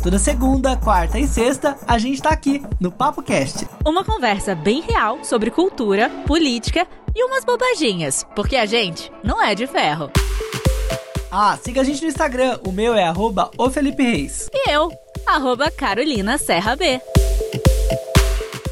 [0.00, 3.66] Toda segunda, quarta e sexta, a gente tá aqui no Papo Cast.
[3.84, 9.56] Uma conversa bem real sobre cultura, política e umas bobaginhas, porque a gente não é
[9.56, 10.08] de ferro.
[11.32, 14.48] Ah, siga a gente no Instagram, o meu é arroba o Felipe Reis.
[14.54, 14.88] E eu,
[15.26, 17.00] arroba Carolina Serra B.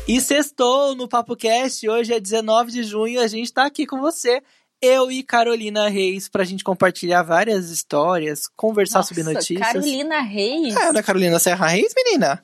[0.07, 4.01] E sextou no Papo Cast, hoje é 19 de junho, a gente tá aqui com
[4.01, 4.41] você
[4.81, 9.61] eu e Carolina Reis pra gente compartilhar várias histórias, conversar Nossa, sobre notícias.
[9.61, 10.77] Carolina Reis?
[10.77, 12.43] É, é Carolina Serra Reis, menina?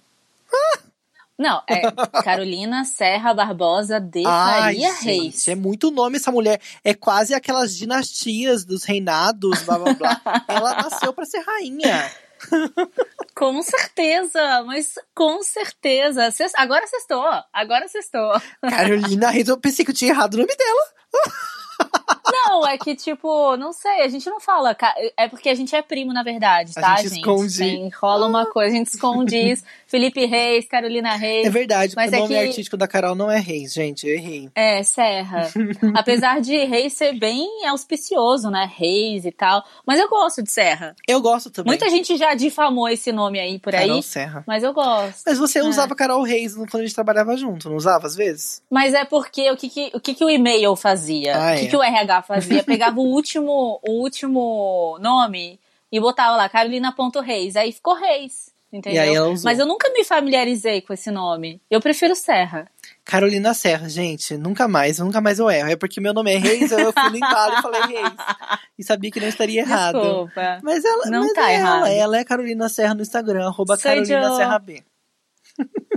[1.39, 1.81] Não, é
[2.23, 5.49] Carolina Serra Barbosa de Ai, Faria gente, Reis.
[5.49, 6.61] É muito nome essa mulher.
[6.85, 10.21] É quase aquelas dinastias dos reinados, blá blá blá.
[10.47, 12.11] Ela nasceu pra ser rainha.
[13.35, 16.29] Com certeza, mas com certeza.
[16.57, 18.33] Agora sextou, agora sextou.
[18.69, 20.83] Carolina Reis, eu pensei que eu tinha errado o nome dela.
[22.25, 24.77] Não, é que tipo, não sei, a gente não fala.
[25.17, 27.19] É porque a gente é primo, na verdade, A tá, gente gente?
[27.19, 27.59] esconde.
[27.59, 29.65] Tem- rola uma coisa, a gente esconde isso.
[29.87, 31.47] Felipe Reis, Carolina Reis.
[31.47, 34.15] É verdade, Mas o é nome que- artístico da Carol não é Reis, gente, eu
[34.15, 34.49] errei.
[34.55, 35.51] É, Serra.
[35.95, 38.71] Apesar de Reis ser bem auspicioso, né?
[38.75, 39.63] Reis e tal.
[39.87, 40.95] Mas eu gosto de Serra.
[41.07, 41.71] Eu gosto também.
[41.73, 44.03] Muita gente já difamou esse nome aí por Carol aí.
[44.03, 44.45] Serra.
[44.47, 45.23] Mas eu gosto.
[45.27, 45.63] Mas você É.
[45.63, 48.63] usava Carol Reis quando a gente trabalhava junto, não usava às vezes?
[48.71, 51.37] Mas é porque o que, que, o, que, que o e-mail fazia?
[51.37, 51.69] Ah, o que, é.
[51.69, 52.63] que o RH fazia?
[52.65, 55.59] Pegava o último, o último nome
[55.91, 57.57] e botava lá, Carolina.reis.
[57.57, 58.53] Aí ficou Reis.
[58.73, 59.35] Entendeu?
[59.45, 61.61] Mas eu nunca me familiarizei com esse nome.
[61.71, 62.67] Eu prefiro Serra.
[63.05, 65.69] Carolina Serra, gente, nunca mais, nunca mais eu erro.
[65.69, 68.13] É porque meu nome é Reis, eu fui limpado e falei Reis.
[68.79, 70.01] E sabia que não estaria errado.
[70.01, 70.59] Desculpa.
[70.63, 71.77] Mas ela Não mas tá é errado.
[71.81, 74.37] ela, ela é Carolina Serra no Instagram, arroba Carolina eu.
[74.37, 74.83] Serra B.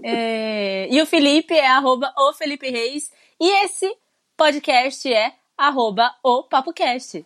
[0.04, 3.10] É, E o Felipe é arroba o Felipe Reis.
[3.40, 3.90] E esse
[4.36, 7.26] podcast é arroba o PapoCast.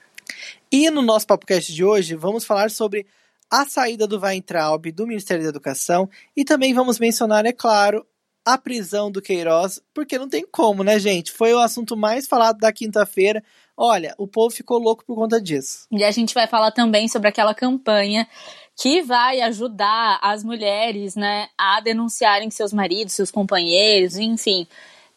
[0.72, 3.05] E no nosso podcast de hoje, vamos falar sobre
[3.49, 8.05] a saída do Weintraub do Ministério da Educação e também vamos mencionar, é claro,
[8.45, 11.31] a prisão do Queiroz, porque não tem como, né, gente?
[11.31, 13.44] Foi o assunto mais falado da quinta-feira.
[13.75, 15.88] Olha, o povo ficou louco por conta disso.
[15.91, 18.28] E a gente vai falar também sobre aquela campanha
[18.75, 24.66] que vai ajudar as mulheres, né, a denunciarem seus maridos, seus companheiros, enfim,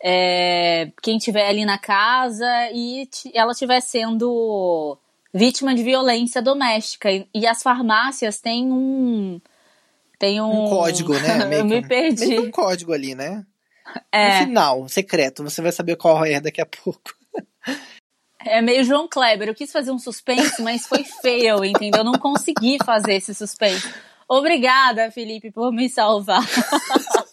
[0.03, 4.99] é, quem tiver ali na casa e ela estiver sendo
[5.33, 7.11] vítima de violência doméstica.
[7.11, 9.41] E, e as farmácias têm um
[10.19, 11.45] tem um, Um código, né?
[11.47, 12.27] Meio Eu me perdi.
[12.27, 13.45] Que um código ali, né?
[14.11, 14.41] É.
[14.41, 15.43] No final, secreto.
[15.45, 17.15] Você vai saber qual é daqui a pouco.
[18.45, 19.49] É meio João Kleber.
[19.49, 22.01] Eu quis fazer um suspense, mas foi feio, entendeu?
[22.01, 23.89] Eu não consegui fazer esse suspense.
[24.29, 26.43] Obrigada, Felipe, por me salvar.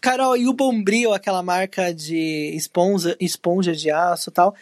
[0.00, 4.54] Carol, e o Bombril, aquela marca de esponja, esponja de aço e tal,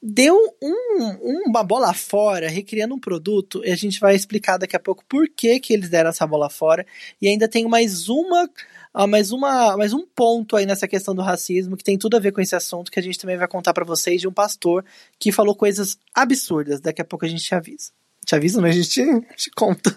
[0.00, 4.80] deu um- uma bola fora, recriando um produto, e a gente vai explicar daqui a
[4.80, 6.86] pouco por que, que eles deram essa bola fora.
[7.20, 8.48] E ainda tem mais uma.
[8.94, 12.20] ah, mais, uma, mais um ponto aí nessa questão do racismo que tem tudo a
[12.20, 14.84] ver com esse assunto que a gente também vai contar pra vocês de um pastor
[15.18, 16.80] que falou coisas absurdas.
[16.80, 17.90] Daqui a pouco a gente te avisa.
[18.28, 19.02] Te avisa, mas a gente
[19.36, 19.90] te conta.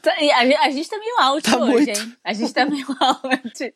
[0.00, 2.00] Tá- A, a gente tá meio out Tá hoje, muito.
[2.00, 2.16] hein?
[2.24, 3.74] A gente tá meio out.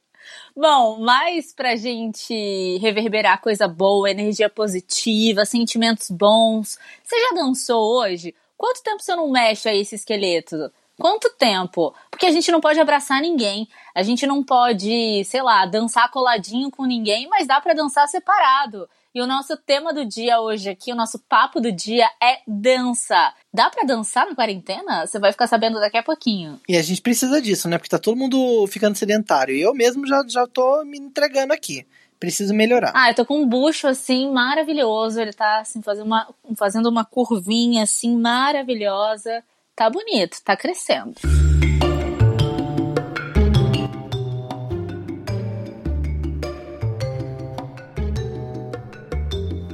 [0.56, 6.79] Bom, mas pra gente reverberar coisa boa, energia positiva, sentimentos bons.
[7.05, 8.34] Você já dançou hoje?
[8.56, 10.73] Quanto tempo você não mexe aí esse esqueleto?
[10.99, 11.95] Quanto tempo?
[12.11, 16.71] Porque a gente não pode abraçar ninguém, a gente não pode, sei lá, dançar coladinho
[16.71, 18.89] com ninguém, mas dá pra dançar separado.
[19.14, 23.32] E o nosso tema do dia hoje aqui, o nosso papo do dia é dança.
[23.52, 25.06] Dá pra dançar na quarentena?
[25.06, 26.60] Você vai ficar sabendo daqui a pouquinho.
[26.69, 27.78] E a gente precisa disso, né?
[27.78, 29.54] Porque tá todo mundo ficando sedentário.
[29.54, 31.86] E eu mesmo já, já tô me entregando aqui.
[32.20, 32.92] Preciso melhorar.
[32.94, 35.20] Ah, eu tô com um bucho assim maravilhoso.
[35.20, 39.42] Ele tá assim fazendo uma, fazendo uma curvinha assim maravilhosa.
[39.75, 41.14] Tá bonito, tá crescendo.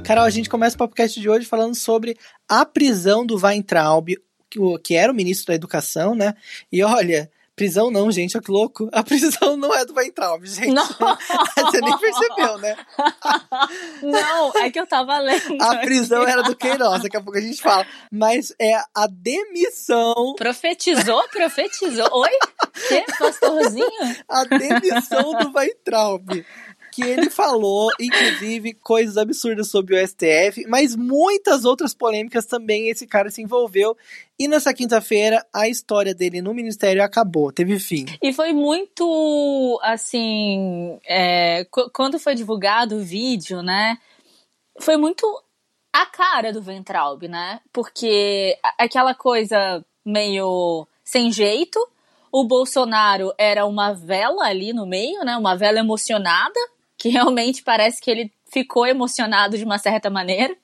[0.05, 2.15] Carol, a gente começa o podcast de hoje falando sobre
[2.47, 4.15] a prisão do Weintraub,
[4.83, 6.35] que, era o ministro da Educação, né?
[6.71, 8.87] E olha, prisão não, gente, olha que louco.
[8.91, 10.71] A prisão não é do Weintraub, gente.
[10.73, 10.85] Não.
[11.57, 12.77] Você nem percebeu, né?
[14.03, 15.57] Não, é que eu tava lendo.
[15.59, 17.87] A prisão era do Queiroz, daqui a pouco a gente fala.
[18.11, 22.07] Mas é a demissão, Profetizou, profetizou.
[22.11, 22.29] Oi?
[22.87, 23.05] Que?
[23.17, 24.15] Pastorzinho?
[24.29, 26.45] a demissão do Weintraub.
[26.95, 33.05] Que ele falou, inclusive, coisas absurdas sobre o STF, mas muitas outras polêmicas também esse
[33.05, 33.97] cara se envolveu.
[34.39, 38.05] E nessa quinta-feira, a história dele no ministério acabou, teve fim.
[38.21, 43.97] E foi muito, assim, é, qu- quando foi divulgado o vídeo, né?
[44.79, 45.25] Foi muito
[45.93, 47.59] a cara do Ventralb, né?
[47.73, 51.79] Porque aquela coisa meio sem jeito,
[52.31, 55.37] O Bolsonaro era uma vela ali no meio, né?
[55.37, 56.59] Uma vela emocionada,
[57.05, 60.57] que realmente parece que ele ficou emocionado de uma certa maneira.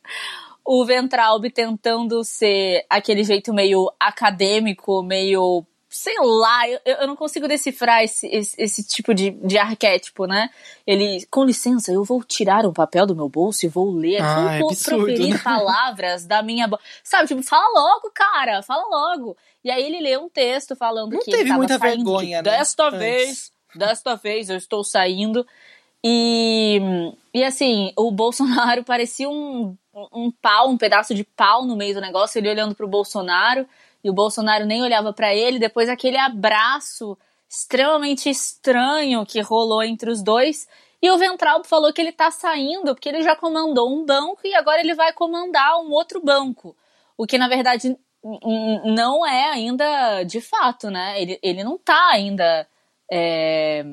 [0.65, 7.47] O Ventralbe tentando ser aquele jeito meio acadêmico, meio sei lá, eu, eu não consigo
[7.47, 10.49] decifrar esse, esse, esse, tipo de, de arquétipo, né?
[10.87, 14.55] Ele, com licença, eu vou tirar um papel do meu bolso e vou ler, ah,
[14.55, 15.41] é vou absurdo, proferir né?
[15.43, 16.67] palavras da minha.
[17.03, 19.37] Sabe, tipo, fala logo, cara, fala logo.
[19.63, 22.57] E aí ele lê um texto falando Não que ele teve muita vergonha, de, né,
[22.57, 22.99] Desta antes.
[22.99, 25.45] vez, desta vez eu estou saindo.
[26.03, 26.79] E,
[27.33, 29.75] e assim, o Bolsonaro parecia um,
[30.13, 33.67] um pau, um pedaço de pau no meio do negócio, ele olhando pro Bolsonaro
[34.03, 35.59] e o Bolsonaro nem olhava para ele.
[35.59, 37.17] Depois aquele abraço
[37.49, 40.67] extremamente estranho que rolou entre os dois.
[41.01, 44.53] E o Ventralbo falou que ele tá saindo porque ele já comandou um banco e
[44.53, 46.75] agora ele vai comandar um outro banco.
[47.17, 47.97] O que na verdade
[48.85, 51.19] não é ainda de fato, né?
[51.21, 52.67] Ele, ele não tá ainda
[53.11, 53.83] é,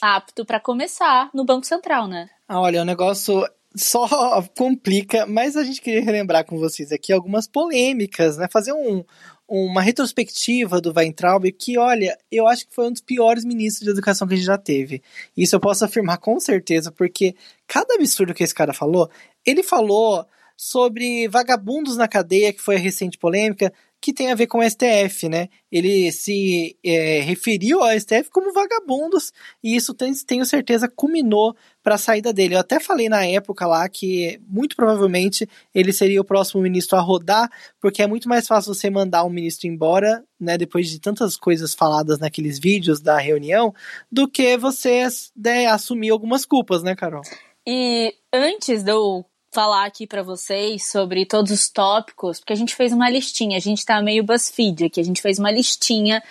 [0.00, 2.28] apto para começar no Banco Central, né?
[2.48, 4.06] Ah, olha, o negócio só
[4.56, 8.48] complica, mas a gente queria relembrar com vocês aqui algumas polêmicas, né?
[8.50, 9.04] Fazer um,
[9.48, 13.90] uma retrospectiva do Weintraub, que, olha, eu acho que foi um dos piores ministros de
[13.90, 15.02] educação que a gente já teve.
[15.36, 17.34] Isso eu posso afirmar com certeza, porque
[17.66, 19.10] cada absurdo que esse cara falou,
[19.44, 20.24] ele falou
[20.56, 24.62] sobre vagabundos na cadeia, que foi a recente polêmica, que tem a ver com o
[24.68, 25.48] STF, né?
[25.70, 29.30] Ele se é, referiu ao STF como vagabundos,
[29.62, 32.54] e isso tenho certeza culminou para a saída dele.
[32.54, 37.00] Eu até falei na época lá que muito provavelmente ele seria o próximo ministro a
[37.00, 37.50] rodar,
[37.80, 41.74] porque é muito mais fácil você mandar um ministro embora, né, depois de tantas coisas
[41.74, 43.74] faladas naqueles vídeos da reunião,
[44.10, 45.06] do que você
[45.36, 47.22] né, assumir algumas culpas, né, Carol?
[47.66, 52.76] E antes de eu falar aqui pra vocês sobre todos os tópicos, porque a gente
[52.76, 56.22] fez uma listinha, a gente tá meio BuzzFeed aqui, a gente fez uma listinha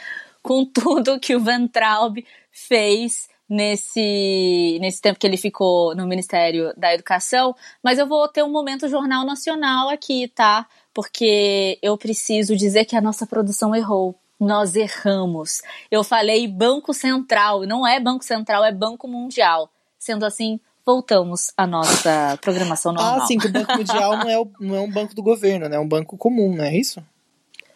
[0.42, 6.72] com tudo que o Van Traub fez nesse, nesse tempo que ele ficou no Ministério
[6.78, 10.68] da Educação, mas eu vou ter um momento Jornal Nacional aqui, tá?
[10.94, 14.16] Porque eu preciso dizer que a nossa produção errou.
[14.40, 15.62] Nós erramos.
[15.92, 19.70] Eu falei Banco Central, não é Banco Central, é Banco Mundial.
[19.98, 20.62] Sendo assim,
[20.94, 23.20] voltamos à nossa programação normal.
[23.22, 25.70] Ah, sim, que o Banco Mundial não é, o- não é um banco do governo,
[25.70, 25.76] né?
[25.76, 27.04] É um banco comum, não é isso?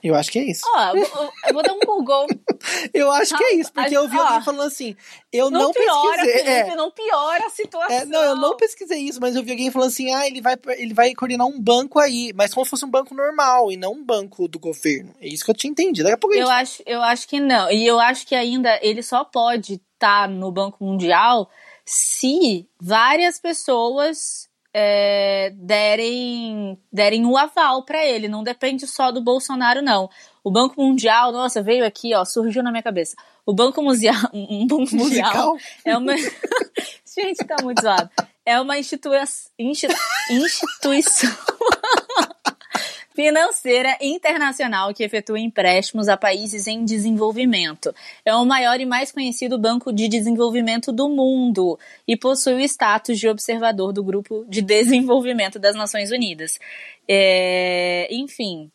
[0.02, 0.64] Eu acho que é isso.
[0.76, 2.28] Ó, eu, vou- eu vou dar um Google.
[2.94, 4.96] Eu acho que é isso, porque eu vi alguém falando assim,
[5.34, 6.44] eu Não, não, piora, pesquisei.
[6.46, 7.96] Felipe, é, não piora a situação.
[7.98, 10.56] É, não, eu não pesquisei isso, mas eu vi alguém falando assim, ah, ele vai,
[10.78, 13.92] ele vai coordenar um banco aí, mas como se fosse um banco normal e não
[13.94, 15.14] um banco do governo.
[15.20, 16.04] É isso que eu tinha entendido.
[16.04, 16.56] Daqui a pouco Eu gente...
[16.56, 17.70] acho, eu acho que não.
[17.70, 21.50] E eu acho que ainda ele só pode estar no Banco Mundial
[21.86, 28.28] se várias pessoas é, derem, derem o aval para ele.
[28.28, 30.10] Não depende só do Bolsonaro, não.
[30.44, 33.16] O Banco Mundial, nossa, veio aqui, ó, surgiu na minha cabeça.
[33.46, 36.16] O Banco Mundial, um Banco Mundial é uma.
[37.16, 38.10] Gente, tá muito zoado.
[38.46, 39.18] É uma institui...
[39.58, 39.96] institu-
[40.30, 41.32] instituição
[43.16, 47.94] financeira internacional que efetua empréstimos a países em desenvolvimento.
[48.26, 53.20] É o maior e mais conhecido banco de desenvolvimento do mundo e possui o status
[53.20, 56.60] de observador do Grupo de Desenvolvimento das Nações Unidas.
[57.08, 58.72] É, Enfim,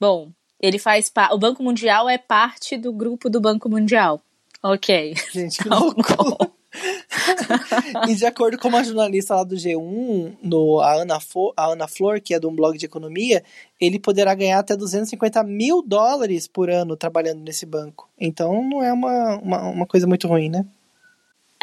[0.00, 0.30] bom,
[0.60, 4.20] ele faz o Banco Mundial é parte do grupo do Banco Mundial.
[4.62, 5.14] Ok.
[5.32, 6.52] Gente, que loucura.
[8.08, 11.86] e de acordo com uma jornalista lá do G1, no, a, Ana Fo, a Ana
[11.86, 13.44] Flor, que é de um blog de economia,
[13.80, 18.08] ele poderá ganhar até 250 mil dólares por ano trabalhando nesse banco.
[18.18, 20.64] Então não é uma, uma, uma coisa muito ruim, né?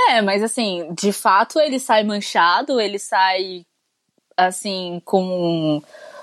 [0.10, 3.66] É, mas assim, de fato ele sai manchado, ele sai
[4.38, 5.82] assim com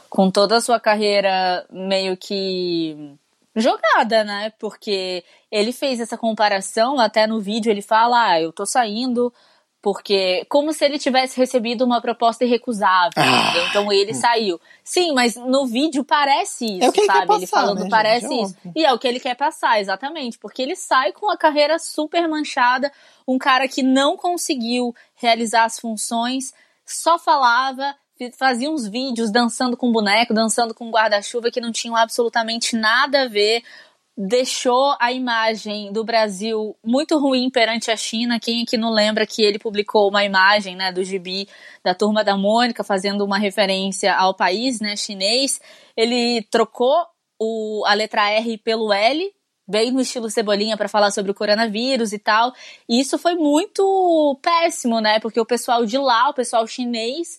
[0.08, 3.16] com toda a sua carreira meio que
[3.56, 4.52] jogada, né?
[4.58, 9.32] Porque ele fez essa comparação, até no vídeo ele fala: "Ah, eu tô saindo
[9.82, 13.50] porque como se ele tivesse recebido uma proposta irrecusável, Ah.
[13.50, 13.66] entendeu?
[13.68, 14.60] então ele saiu.
[14.82, 17.20] Sim, mas no vídeo parece isso, É o que ele sabe?
[17.34, 17.90] ele passar, falando né, gente?
[17.90, 18.56] parece É isso.
[18.74, 22.26] E é o que ele quer passar, exatamente, porque ele sai com a carreira super
[22.28, 22.90] manchada,
[23.28, 26.52] um cara que não conseguiu realizar as funções,
[26.84, 27.94] só falava,
[28.36, 33.28] fazia uns vídeos dançando com boneco, dançando com guarda-chuva que não tinham absolutamente nada a
[33.28, 33.62] ver.
[34.18, 38.40] Deixou a imagem do Brasil muito ruim perante a China.
[38.40, 41.46] Quem aqui não lembra que ele publicou uma imagem né, do gibi
[41.84, 45.60] da turma da Mônica, fazendo uma referência ao país né, chinês?
[45.94, 47.06] Ele trocou
[47.38, 49.30] o, a letra R pelo L,
[49.68, 52.54] bem no estilo Cebolinha, para falar sobre o coronavírus e tal.
[52.88, 55.20] E isso foi muito péssimo, né?
[55.20, 57.38] Porque o pessoal de lá, o pessoal chinês,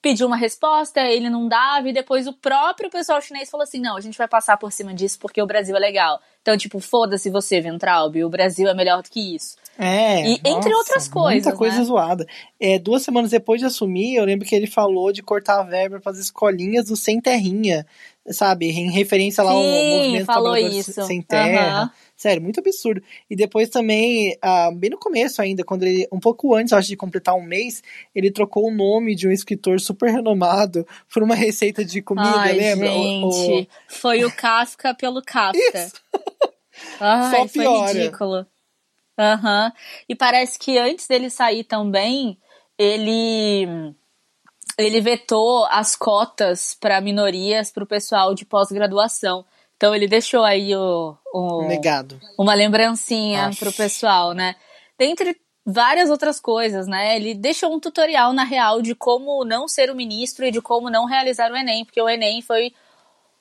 [0.00, 3.96] pediu uma resposta, ele não dava, e depois o próprio pessoal chinês falou assim: não,
[3.96, 6.20] a gente vai passar por cima disso porque o Brasil é legal.
[6.42, 9.56] Então, tipo, foda-se você, Ventralb, o Brasil é melhor do que isso.
[9.78, 10.20] É.
[10.20, 11.44] E nossa, entre outras coisas.
[11.44, 11.84] Muita coisa né?
[11.84, 12.26] zoada.
[12.60, 16.00] É, duas semanas depois de assumir, eu lembro que ele falou de cortar a verba
[16.00, 17.84] para as escolinhas do Sem Terrinha,
[18.28, 18.66] sabe?
[18.66, 21.04] Em referência lá ao Sim, movimento falou isso.
[21.04, 21.66] Sem Terra.
[21.66, 21.90] Aham.
[22.16, 23.02] Sério, muito absurdo.
[23.28, 26.96] E depois também, ah, bem no começo ainda, quando ele, um pouco antes, acho, de
[26.96, 27.82] completar um mês,
[28.14, 32.54] ele trocou o nome de um escritor super renomado por uma receita de comida, Ai,
[32.54, 32.90] lembra?
[32.94, 35.58] O- gente, o- foi o Kafka pelo Kafka.
[35.58, 35.92] Isso.
[36.98, 37.92] Ai, Só foi piora.
[37.92, 38.46] ridículo.
[39.18, 39.72] Aham.
[40.08, 42.38] E parece que antes dele sair também,
[42.78, 43.66] ele
[44.78, 49.44] ele vetou as cotas para minorias para o pessoal de pós-graduação.
[49.76, 52.20] Então ele deixou aí o, o- legado.
[52.38, 53.58] uma lembrancinha Aff.
[53.58, 54.56] pro pessoal, né?
[54.98, 57.16] Dentre várias outras coisas, né?
[57.16, 60.88] Ele deixou um tutorial na real de como não ser o ministro e de como
[60.88, 62.72] não realizar o Enem, porque o Enem foi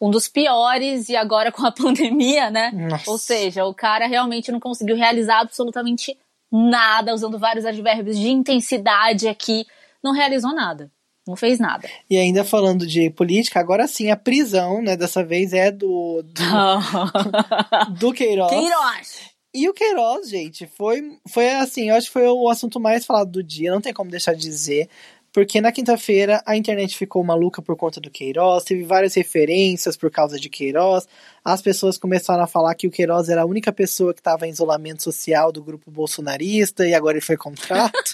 [0.01, 2.71] um dos piores e agora com a pandemia, né?
[2.73, 3.09] Nossa.
[3.09, 6.17] Ou seja, o cara realmente não conseguiu realizar absolutamente
[6.51, 9.65] nada, usando vários advérbios de intensidade aqui,
[10.03, 10.91] não realizou nada.
[11.27, 11.89] Não fez nada.
[12.09, 17.93] E ainda falando de política, agora sim, a prisão, né, dessa vez é do, do,
[17.97, 18.51] do Queiroz.
[18.51, 19.35] Queiroz!
[19.57, 23.31] E o Queiroz, gente, foi, foi assim, eu acho que foi o assunto mais falado
[23.31, 24.89] do dia, não tem como deixar de dizer.
[25.35, 30.09] Porque na quinta-feira a internet ficou maluca por conta do Queiroz, teve várias referências por
[30.09, 31.09] causa de Queiroz.
[31.43, 34.51] As pessoas começaram a falar que o Queiroz era a única pessoa que estava em
[34.51, 38.13] isolamento social do grupo bolsonarista e agora ele foi contrato.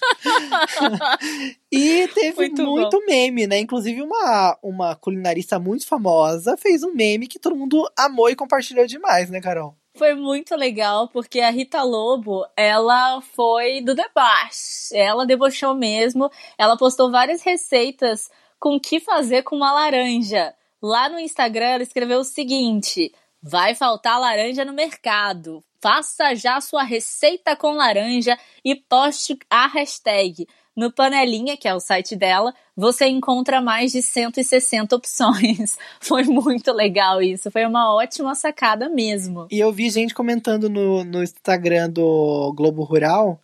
[1.72, 3.60] e teve Muito muito, meme, né?
[3.60, 8.88] Inclusive uma, uma culinarista muito famosa fez um meme que todo mundo amou e compartilhou
[8.88, 9.76] demais, né, Carol?
[9.96, 14.94] Foi muito legal, porque a Rita Lobo, ela foi do deboche.
[14.94, 16.32] Ela debochou mesmo.
[16.58, 18.30] Ela postou várias receitas
[18.60, 20.54] com o que fazer com uma laranja.
[20.82, 25.64] Lá no Instagram, ela escreveu o seguinte: vai faltar laranja no mercado.
[25.82, 30.48] Faça já sua receita com laranja e poste a hashtag.
[30.76, 35.78] No Panelinha, que é o site dela, você encontra mais de 160 opções.
[36.00, 37.52] Foi muito legal isso.
[37.52, 39.48] Foi uma ótima sacada mesmo.
[39.52, 43.40] E eu vi gente comentando no, no Instagram do Globo Rural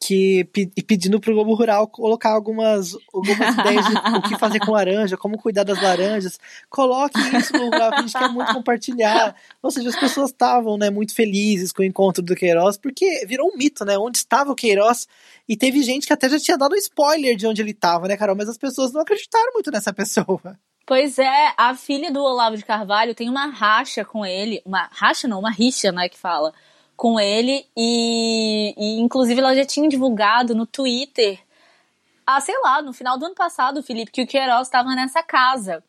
[0.00, 4.72] que e pedindo pro Globo Rural colocar algumas, algumas ideias de o que fazer com
[4.72, 6.38] laranja, como cuidar das laranjas.
[6.70, 9.34] Coloque isso no Rural, que a gente quer muito compartilhar.
[9.60, 13.48] Ou seja, as pessoas estavam né, muito felizes com o encontro do Queiroz, porque virou
[13.52, 13.98] um mito, né?
[13.98, 15.08] Onde estava o Queiroz?
[15.48, 18.36] E teve gente que até já tinha dado spoiler de onde ele estava, né, Carol?
[18.36, 20.58] Mas as pessoas não acreditaram muito nessa pessoa.
[20.86, 25.28] Pois é, a filha do Olavo de Carvalho tem uma racha com ele, uma racha
[25.28, 26.54] não, uma rixa, né, que fala,
[26.98, 31.38] com ele, e, e inclusive ela já tinha divulgado no Twitter,
[32.26, 35.82] ah, sei lá, no final do ano passado, Felipe, que o Queiroz estava nessa casa.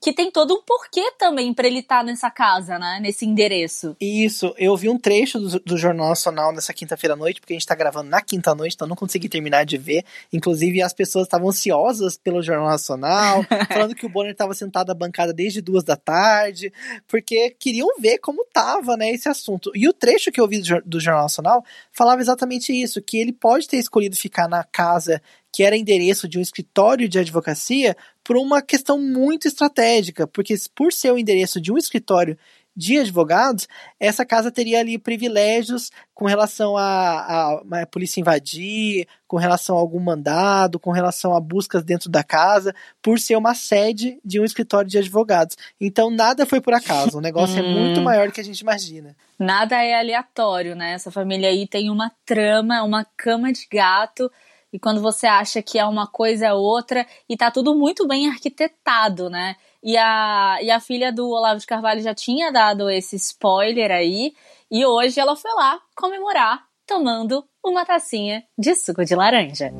[0.00, 3.94] Que tem todo um porquê também pra ele estar nessa casa, né, nesse endereço.
[4.00, 7.56] Isso, eu vi um trecho do, do Jornal Nacional nessa quinta-feira à noite, porque a
[7.56, 10.04] gente tá gravando na quinta noite, então eu não consegui terminar de ver.
[10.32, 14.94] Inclusive, as pessoas estavam ansiosas pelo Jornal Nacional, falando que o Bonner estava sentado à
[14.94, 16.72] bancada desde duas da tarde,
[17.06, 19.70] porque queriam ver como tava, né, esse assunto.
[19.74, 23.32] E o trecho que eu vi do, do Jornal Nacional falava exatamente isso, que ele
[23.32, 25.20] pode ter escolhido ficar na casa
[25.52, 27.96] que era endereço de um escritório de advocacia
[28.30, 32.38] por uma questão muito estratégica, porque por ser o endereço de um escritório
[32.76, 33.66] de advogados,
[33.98, 39.80] essa casa teria ali privilégios com relação a, a, a polícia invadir, com relação a
[39.80, 42.72] algum mandado, com relação a buscas dentro da casa,
[43.02, 45.56] por ser uma sede de um escritório de advogados.
[45.80, 49.16] Então nada foi por acaso, o negócio é muito maior do que a gente imagina.
[49.36, 50.92] Nada é aleatório, né?
[50.92, 54.30] Essa família aí tem uma trama, uma cama de gato,
[54.72, 58.28] e quando você acha que é uma coisa é outra, e tá tudo muito bem
[58.28, 59.56] arquitetado, né?
[59.82, 64.32] E a, e a filha do Olavo de Carvalho já tinha dado esse spoiler aí,
[64.70, 69.72] e hoje ela foi lá comemorar tomando uma tacinha de suco de laranja.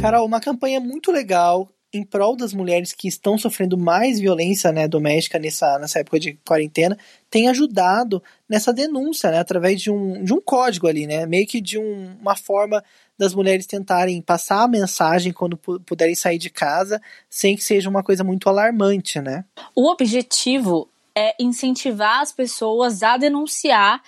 [0.00, 4.86] Carol, uma campanha muito legal em prol das mulheres que estão sofrendo mais violência né,
[4.86, 6.96] doméstica nessa, nessa época de quarentena,
[7.28, 11.60] tem ajudado nessa denúncia, né, através de um, de um código ali, né, meio que
[11.60, 12.82] de um, uma forma
[13.18, 17.90] das mulheres tentarem passar a mensagem quando pu- puderem sair de casa, sem que seja
[17.90, 19.44] uma coisa muito alarmante, né?
[19.76, 24.00] O objetivo é incentivar as pessoas a denunciar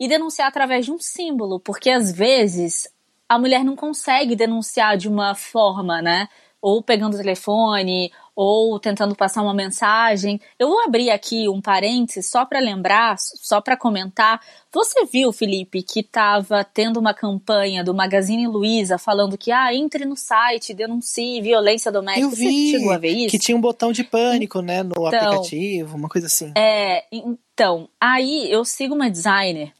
[0.00, 2.88] e denunciar através de um símbolo, porque às vezes
[3.28, 6.28] a mulher não consegue denunciar de uma forma, né?
[6.66, 10.40] Ou pegando o telefone, ou tentando passar uma mensagem.
[10.58, 14.40] Eu vou abrir aqui um parênteses só para lembrar, só para comentar.
[14.72, 20.06] Você viu, Felipe, que estava tendo uma campanha do Magazine Luiza falando que ah, entre
[20.06, 22.24] no site, denuncie violência doméstica.
[22.26, 23.30] Eu vi Você chegou a ver isso?
[23.30, 26.50] que tinha um botão de pânico, né, no Então, aplicativo, uma coisa assim.
[26.56, 29.70] É, então, aí eu sigo uma designer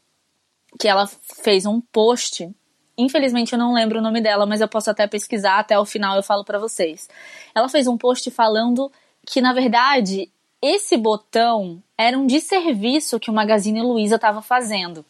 [0.79, 1.09] que ela
[1.41, 2.47] fez um post.
[2.97, 6.15] Infelizmente eu não lembro o nome dela, mas eu posso até pesquisar, até o final
[6.15, 7.09] eu falo pra vocês.
[7.53, 8.91] Ela fez um post falando
[9.25, 15.05] que, na verdade, esse botão era um desserviço que o Magazine Luiza estava fazendo.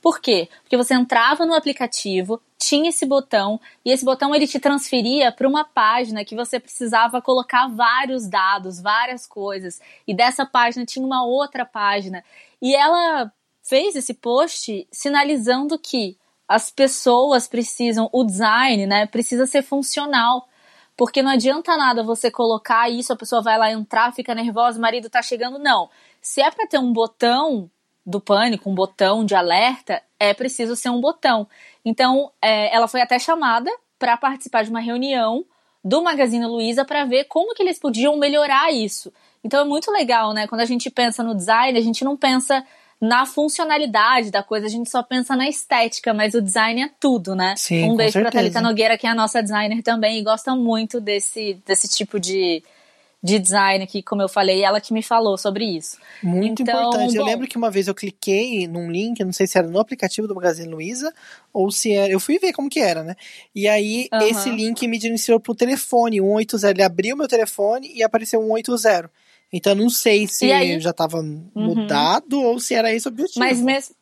[0.00, 0.48] Por quê?
[0.62, 5.48] Porque você entrava no aplicativo, tinha esse botão, e esse botão ele te transferia para
[5.48, 9.80] uma página que você precisava colocar vários dados, várias coisas.
[10.06, 12.22] E dessa página tinha uma outra página.
[12.60, 13.32] E ela
[13.62, 16.16] fez esse post sinalizando que
[16.50, 20.48] as pessoas precisam, o design, né, precisa ser funcional.
[20.96, 24.82] Porque não adianta nada você colocar isso, a pessoa vai lá entrar, fica nervosa, o
[24.82, 25.60] marido tá chegando.
[25.60, 25.88] Não.
[26.20, 27.70] Se é para ter um botão
[28.04, 31.46] do pânico, um botão de alerta, é preciso ser um botão.
[31.84, 35.44] Então, é, ela foi até chamada para participar de uma reunião
[35.84, 39.12] do Magazine Luiza para ver como que eles podiam melhorar isso.
[39.44, 40.48] Então é muito legal, né?
[40.48, 42.66] Quando a gente pensa no design, a gente não pensa
[43.00, 47.34] na funcionalidade da coisa, a gente só pensa na estética, mas o design é tudo,
[47.34, 47.54] né?
[47.56, 48.42] Sim, um beijo pra certeza.
[48.42, 52.62] Thalita Nogueira, que é a nossa designer também, e gosta muito desse, desse tipo de,
[53.22, 55.96] de design que, como eu falei, ela que me falou sobre isso.
[56.22, 57.16] Muito Então, importante.
[57.16, 57.30] Eu bom.
[57.30, 60.34] lembro que uma vez eu cliquei num link, não sei se era no aplicativo do
[60.34, 61.10] Magazine Luiza
[61.54, 62.12] ou se era.
[62.12, 63.16] Eu fui ver como que era, né?
[63.54, 66.70] E aí esse link me direcionou pro telefone, 180.
[66.70, 69.10] Ele abriu meu telefone e apareceu 180.
[69.52, 70.74] Então eu não sei se E aí?
[70.74, 70.80] Uhum.
[70.80, 70.94] já
[71.54, 73.40] mudado ou se era esse o objetivo.
[73.40, 73.92] Mas, mes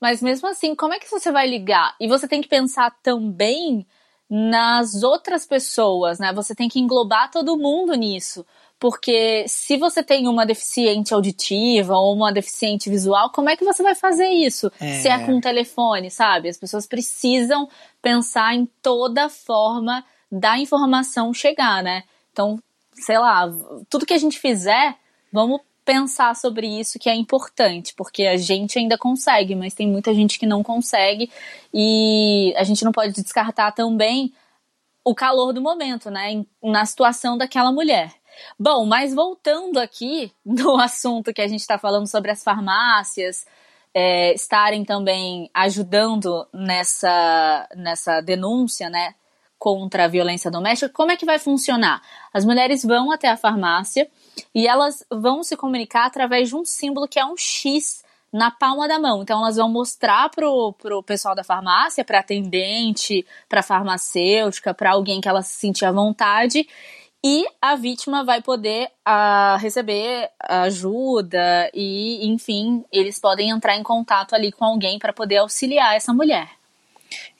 [0.00, 1.94] mas mesmo assim, como é que você vai ligar?
[2.00, 3.86] E você tem que pensar também
[4.28, 6.32] nas outras pessoas, né?
[6.32, 8.46] Você tem que englobar todo mundo nisso.
[8.78, 13.82] Porque se você tem uma deficiente auditiva ou uma deficiente visual, como é que você
[13.82, 14.72] vai fazer isso?
[14.80, 15.00] É.
[15.00, 16.48] Se é com um telefone, sabe?
[16.48, 17.68] As pessoas precisam
[18.00, 22.04] pensar em toda forma da informação chegar, né?
[22.32, 22.58] Então,
[22.92, 23.48] sei lá,
[23.88, 24.96] tudo que a gente fizer,
[25.32, 30.14] vamos pensar sobre isso que é importante, porque a gente ainda consegue, mas tem muita
[30.14, 31.30] gente que não consegue
[31.72, 34.32] e a gente não pode descartar também
[35.04, 38.12] o calor do momento, né, na situação daquela mulher.
[38.58, 43.46] Bom, mas voltando aqui no assunto que a gente está falando sobre as farmácias
[43.92, 49.14] é, estarem também ajudando nessa, nessa denúncia, né,
[49.60, 52.00] contra a violência doméstica, como é que vai funcionar?
[52.32, 54.10] As mulheres vão até a farmácia
[54.54, 58.88] e elas vão se comunicar através de um símbolo que é um X na palma
[58.88, 59.20] da mão.
[59.20, 65.20] Então elas vão mostrar pro, pro pessoal da farmácia, para atendente, para farmacêutica, para alguém
[65.20, 66.66] que ela se sentir à vontade.
[67.22, 74.34] E a vítima vai poder ah, receber ajuda e, enfim, eles podem entrar em contato
[74.34, 76.59] ali com alguém para poder auxiliar essa mulher.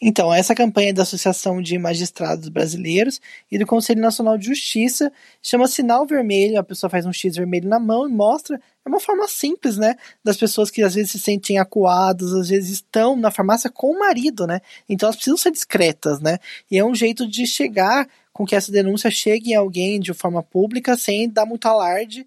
[0.02, 3.20] Então, essa campanha da Associação de Magistrados Brasileiros
[3.52, 6.58] e do Conselho Nacional de Justiça chama Sinal Vermelho.
[6.58, 8.58] A pessoa faz um X vermelho na mão e mostra.
[8.82, 9.96] É uma forma simples, né?
[10.24, 13.98] Das pessoas que às vezes se sentem acuadas, às vezes estão na farmácia com o
[13.98, 14.60] marido, né?
[14.88, 16.38] Então elas precisam ser discretas, né?
[16.70, 20.42] E é um jeito de chegar com que essa denúncia chegue em alguém de forma
[20.42, 22.26] pública sem dar muito alarde.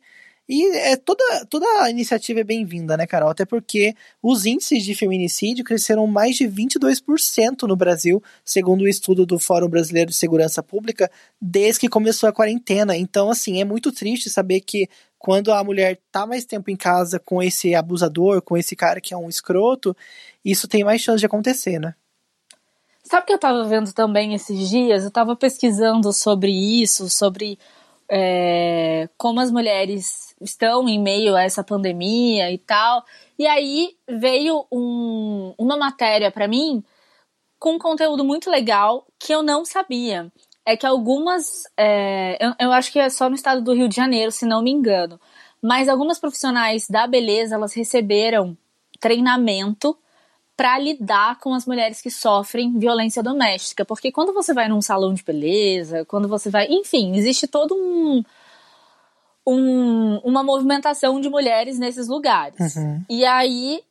[0.55, 3.31] E é toda, toda a iniciativa é bem-vinda, né, Carol?
[3.31, 9.25] Até porque os índices de feminicídio cresceram mais de 22% no Brasil, segundo o estudo
[9.25, 11.09] do Fórum Brasileiro de Segurança Pública,
[11.41, 12.95] desde que começou a quarentena.
[12.95, 14.87] Então, assim, é muito triste saber que
[15.17, 19.11] quando a mulher tá mais tempo em casa com esse abusador, com esse cara que
[19.11, 19.97] é um escroto,
[20.45, 21.95] isso tem mais chance de acontecer, né?
[23.03, 25.03] Sabe o que eu tava vendo também esses dias?
[25.03, 27.57] Eu tava pesquisando sobre isso, sobre
[28.07, 33.03] é, como as mulheres estão em meio a essa pandemia e tal.
[33.37, 36.83] E aí veio um- uma matéria pra mim
[37.59, 40.31] com um conteúdo muito legal que eu não sabia.
[40.65, 41.63] É que algumas.
[41.77, 44.61] é, eu, eu acho que é só no estado do Rio de Janeiro, se não
[44.61, 45.19] me engano.
[45.61, 48.57] Mas algumas profissionais da beleza elas receberam
[48.99, 49.97] treinamento
[50.55, 53.83] para lidar com as mulheres que sofrem violência doméstica.
[53.85, 56.67] Porque quando você vai num salão de beleza, quando você vai.
[56.69, 58.23] Enfim, existe todo um.
[59.45, 62.75] Um- uma movimentação de mulheres nesses lugares.
[62.75, 63.03] Uhum.
[63.09, 63.83] E aí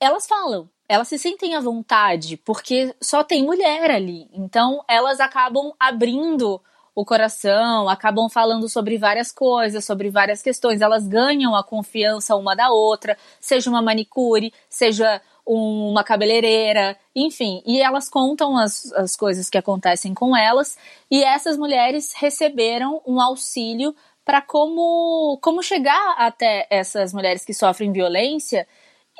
[0.00, 4.28] elas falam, elas se sentem à vontade, porque só tem mulher ali.
[4.32, 6.60] Então elas acabam abrindo
[6.94, 10.82] o coração, acabam falando sobre várias coisas, sobre várias questões.
[10.82, 17.62] Elas ganham a confiança uma da outra, seja uma manicure, seja uma cabeleireira, enfim.
[17.66, 20.76] E elas contam as, as coisas que acontecem com elas,
[21.10, 27.92] e essas mulheres receberam um auxílio para como, como chegar até essas mulheres que sofrem
[27.92, 28.66] violência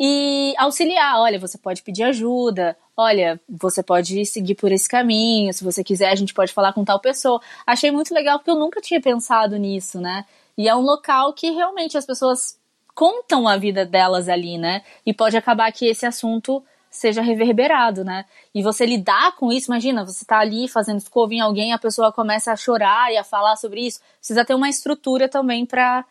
[0.00, 1.18] e auxiliar.
[1.18, 6.10] Olha, você pode pedir ajuda, olha, você pode seguir por esse caminho, se você quiser,
[6.10, 7.40] a gente pode falar com tal pessoa.
[7.66, 10.24] Achei muito legal porque eu nunca tinha pensado nisso, né?
[10.56, 12.58] E é um local que realmente as pessoas
[12.94, 14.82] contam a vida delas ali, né?
[15.04, 16.62] E pode acabar que esse assunto
[16.92, 18.26] seja reverberado, né?
[18.54, 22.12] E você lidar com isso, imagina, você tá ali fazendo escova em alguém, a pessoa
[22.12, 24.00] começa a chorar e a falar sobre isso.
[24.18, 26.04] Precisa ter uma estrutura também para,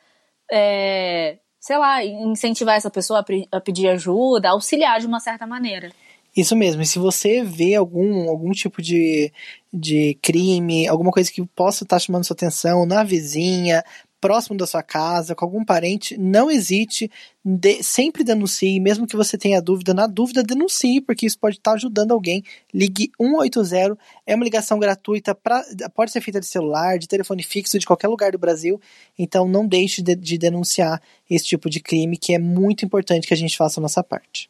[0.51, 5.91] é, sei lá, incentivar essa pessoa a, pedir ajuda, auxiliar de uma certa maneira.
[6.35, 9.31] Isso mesmo, e se você vê algum, algum tipo de,
[9.71, 13.83] de crime, alguma coisa que possa estar chamando sua atenção na vizinha,
[14.21, 17.09] próximo da sua casa, com algum parente, não hesite,
[17.43, 21.73] de, sempre denuncie, mesmo que você tenha dúvida, na dúvida denuncie, porque isso pode estar
[21.73, 22.43] ajudando alguém.
[22.71, 27.79] Ligue 180, é uma ligação gratuita, pra, pode ser feita de celular, de telefone fixo,
[27.79, 28.79] de qualquer lugar do Brasil,
[29.17, 33.33] então não deixe de, de denunciar esse tipo de crime, que é muito importante que
[33.33, 34.49] a gente faça a nossa parte.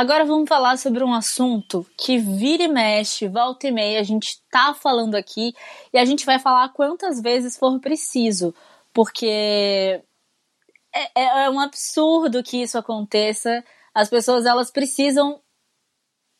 [0.00, 4.40] Agora vamos falar sobre um assunto que vira e mexe, volta e meia, a gente
[4.50, 5.54] tá falando aqui
[5.92, 8.54] e a gente vai falar quantas vezes for preciso,
[8.94, 10.02] porque
[10.90, 13.62] é, é, é um absurdo que isso aconteça.
[13.94, 15.38] As pessoas elas precisam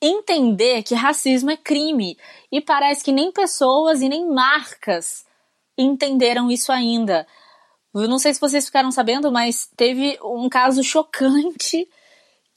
[0.00, 2.16] entender que racismo é crime
[2.50, 5.26] e parece que nem pessoas e nem marcas
[5.76, 7.26] entenderam isso ainda.
[7.92, 11.86] Eu não sei se vocês ficaram sabendo, mas teve um caso chocante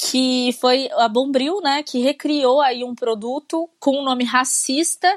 [0.10, 5.08] que foi a Bombril, né, que recriou aí um produto com um nome racista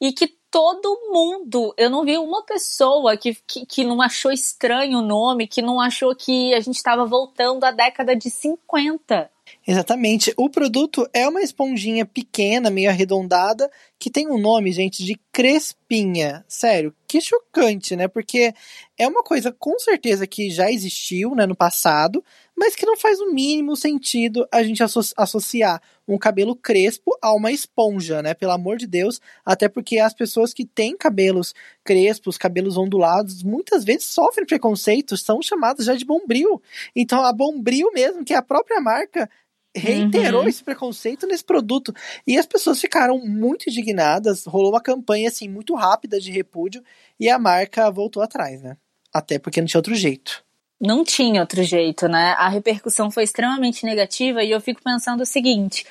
[0.00, 4.98] e que todo mundo, eu não vi uma pessoa que, que, que não achou estranho
[4.98, 9.30] o nome, que não achou que a gente estava voltando à década de 50.
[9.66, 10.32] Exatamente.
[10.36, 16.44] O produto é uma esponjinha pequena, meio arredondada, que tem um nome, gente, de crespinha.
[16.46, 18.06] Sério, que chocante, né?
[18.06, 18.52] Porque
[18.98, 22.22] é uma coisa com certeza que já existiu né, no passado,
[22.54, 24.82] mas que não faz o mínimo sentido a gente
[25.16, 28.34] associar um cabelo crespo a uma esponja, né?
[28.34, 29.18] Pelo amor de Deus.
[29.46, 35.40] Até porque as pessoas que têm cabelos crespos, cabelos ondulados, muitas vezes sofrem preconceitos, são
[35.40, 36.60] chamadas já de bombril.
[36.94, 39.30] Então a bombril mesmo, que é a própria marca,
[39.74, 40.48] reiterou uhum.
[40.48, 41.94] esse preconceito nesse produto.
[42.26, 46.82] E as pessoas ficaram muito indignadas, rolou uma campanha assim muito rápida de repúdio
[47.18, 48.76] e a marca voltou atrás, né?
[49.12, 50.44] Até porque não tinha outro jeito.
[50.80, 52.34] Não tinha outro jeito, né?
[52.38, 55.86] A repercussão foi extremamente negativa e eu fico pensando o seguinte: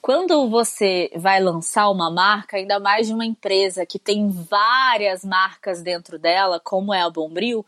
[0.00, 5.82] quando você vai lançar uma marca, ainda mais de uma empresa que tem várias marcas
[5.82, 7.66] dentro dela, como é a Bombril,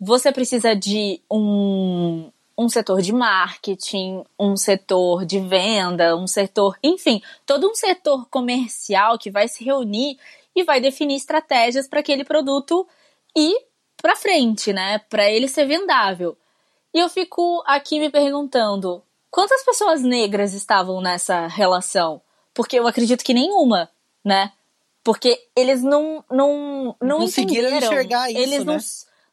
[0.00, 2.30] você precisa de um,
[2.60, 9.18] um setor de marketing, um setor de venda, um setor, enfim, todo um setor comercial
[9.18, 10.18] que vai se reunir
[10.54, 12.86] e vai definir estratégias para aquele produto
[13.34, 13.56] ir
[13.96, 14.98] para frente, né?
[15.08, 16.36] Para ele ser vendável.
[16.92, 22.20] E eu fico aqui me perguntando, quantas pessoas negras estavam nessa relação?
[22.52, 23.88] Porque eu acredito que nenhuma,
[24.22, 24.52] né?
[25.02, 28.72] Porque eles não não não, não conseguiram enxergar isso, eles né?
[28.74, 28.78] não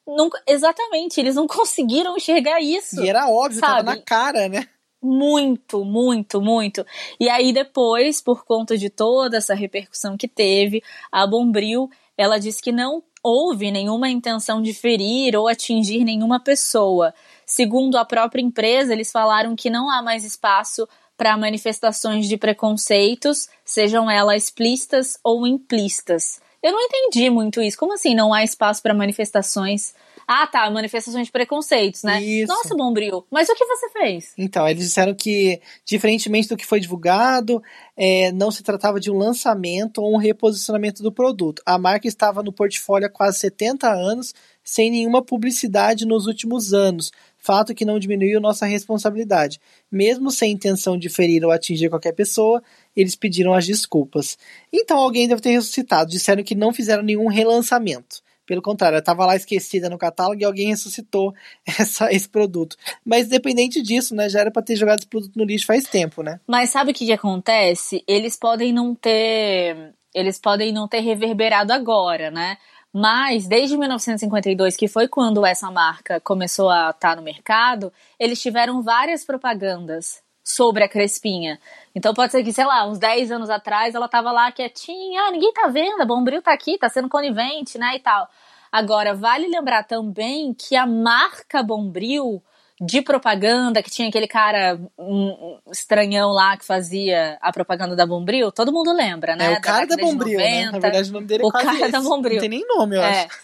[0.07, 3.03] Nunca, exatamente, eles não conseguiram enxergar isso.
[3.03, 3.85] E era óbvio, sabe?
[3.85, 4.67] tava na cara, né?
[5.01, 6.85] Muito, muito, muito.
[7.19, 12.61] E aí depois, por conta de toda essa repercussão que teve, a Bombril, ela disse
[12.61, 17.13] que não houve nenhuma intenção de ferir ou atingir nenhuma pessoa.
[17.45, 23.49] Segundo a própria empresa, eles falaram que não há mais espaço para manifestações de preconceitos,
[23.65, 26.39] sejam elas explícitas ou implícitas.
[26.67, 27.77] Eu não entendi muito isso.
[27.77, 29.93] Como assim não há espaço para manifestações?
[30.27, 32.21] Ah, tá, manifestações de preconceitos, né?
[32.21, 32.51] Isso.
[32.51, 34.33] Nossa, Bombril, mas o que você fez?
[34.37, 37.63] Então, eles disseram que, diferentemente do que foi divulgado,
[37.95, 41.61] é, não se tratava de um lançamento ou um reposicionamento do produto.
[41.65, 47.09] A marca estava no portfólio há quase 70 anos, sem nenhuma publicidade nos últimos anos,
[47.47, 49.61] fato que não diminuiu nossa responsabilidade.
[49.89, 52.61] Mesmo sem intenção de ferir ou atingir qualquer pessoa,
[52.93, 54.37] eles pediram as desculpas.
[54.71, 58.21] Então alguém deve ter ressuscitado, disseram que não fizeram nenhum relançamento.
[58.45, 61.33] Pelo contrário, estava lá esquecida no catálogo e alguém ressuscitou
[61.65, 62.75] essa, esse produto.
[63.05, 66.21] Mas independente disso, né, já era para ter jogado esse produto no lixo faz tempo,
[66.21, 66.41] né?
[66.45, 68.03] Mas sabe o que, que acontece?
[68.05, 72.57] Eles podem não ter, eles podem não ter reverberado agora, né?
[72.99, 78.81] Mas desde 1952, que foi quando essa marca começou a estar no mercado, eles tiveram
[78.81, 81.59] várias propagandas sobre a Crespinha.
[81.93, 85.31] Então pode ser que, sei lá, uns 10 anos atrás ela tava lá quietinha, ah,
[85.31, 88.27] ninguém tá vendo, a Bombril tá aqui, tá sendo conivente, né, e tal.
[88.71, 92.41] Agora, vale lembrar também que a marca Bombril
[92.79, 98.51] de propaganda, que tinha aquele cara um, estranhão lá que fazia a propaganda da Bombril,
[98.51, 99.53] todo mundo lembra, né?
[99.53, 100.65] É o cara da, da Bombril, né?
[100.65, 101.91] Na verdade, o nome dele é o cara esse.
[101.91, 102.35] da Bombril.
[102.35, 103.23] Não tem nem nome, eu é.
[103.23, 103.37] acho.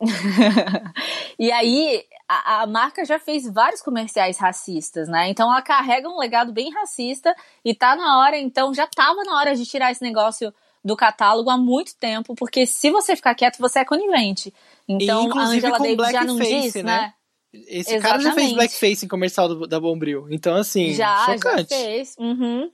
[1.38, 5.28] e aí, a, a, marca já fez vários comerciais racistas, né?
[5.28, 9.38] Então ela carrega um legado bem racista e tá na hora, então já tava na
[9.38, 13.58] hora de tirar esse negócio do catálogo há muito tempo, porque se você ficar quieto,
[13.58, 14.52] você é conivente.
[14.88, 17.00] Então e, a Angela Davis já não face, disse, né?
[17.00, 17.14] né?
[17.52, 18.02] Esse Exatamente.
[18.02, 20.26] cara já fez blackface em comercial do, da Bombril.
[20.30, 21.70] Então, assim, já, chocante.
[21.70, 22.16] Já fez.
[22.18, 22.70] Uhum.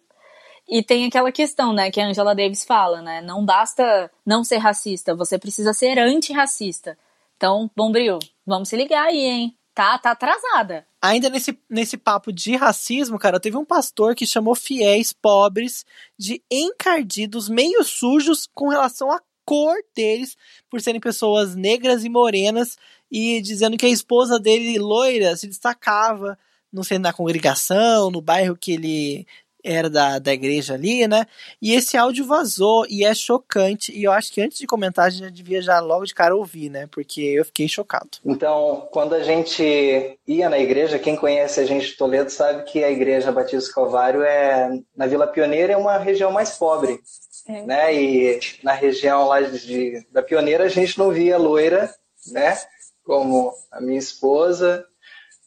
[0.68, 3.22] E tem aquela questão, né, que a Angela Davis fala, né?
[3.22, 6.96] Não basta não ser racista, você precisa ser antirracista.
[7.36, 9.56] Então, Bombril, vamos se ligar aí, hein?
[9.74, 10.86] Tá, tá atrasada.
[11.00, 15.86] Ainda nesse, nesse papo de racismo, cara, teve um pastor que chamou fiéis pobres
[16.18, 20.36] de encardidos, meio sujos com relação à cor deles,
[20.68, 22.76] por serem pessoas negras e morenas,
[23.10, 26.38] e dizendo que a esposa dele, loira, se destacava
[26.72, 29.26] no centro da congregação, no bairro que ele
[29.64, 31.26] era da, da igreja ali, né?
[31.60, 33.92] E esse áudio vazou e é chocante.
[33.92, 36.34] E eu acho que antes de comentar, a gente já devia já logo de cara
[36.34, 36.86] ouvir, né?
[36.90, 38.18] Porque eu fiquei chocado.
[38.24, 42.82] Então, quando a gente ia na igreja, quem conhece a gente de Toledo sabe que
[42.84, 47.00] a igreja Batista Calvário é na Vila Pioneira é uma região mais pobre.
[47.46, 47.62] É.
[47.62, 47.94] Né?
[47.94, 51.92] E na região lá de, da Pioneira a gente não via loira,
[52.30, 52.56] né?
[53.08, 54.86] Como a minha esposa.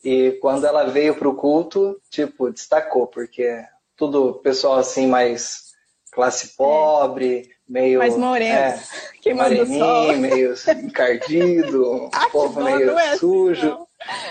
[0.03, 3.63] E quando ela veio para o culto, tipo, destacou, porque
[3.95, 5.65] tudo pessoal assim mais
[6.11, 7.47] classe pobre, é.
[7.67, 8.83] meio mais moreno, é,
[9.33, 13.67] moreninho, meio encardido, um povo meio é assim, sujo.
[13.67, 13.87] Não.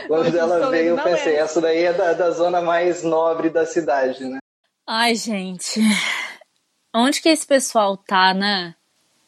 [0.08, 1.38] Quando ela veio, eu pensei, é.
[1.38, 4.38] essa daí é da, da zona mais nobre da cidade, né?
[4.84, 5.80] Ai, gente.
[6.92, 8.74] Onde que esse pessoal tá, né?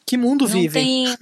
[0.05, 1.05] Que mundo vivem?
[1.05, 1.17] Tem...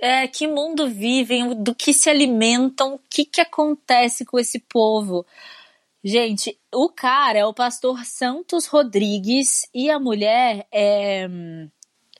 [0.00, 5.26] É, que mundo vivem, do que se alimentam, o que que acontece com esse povo?
[6.04, 11.28] Gente, o cara é o pastor Santos Rodrigues e a mulher é.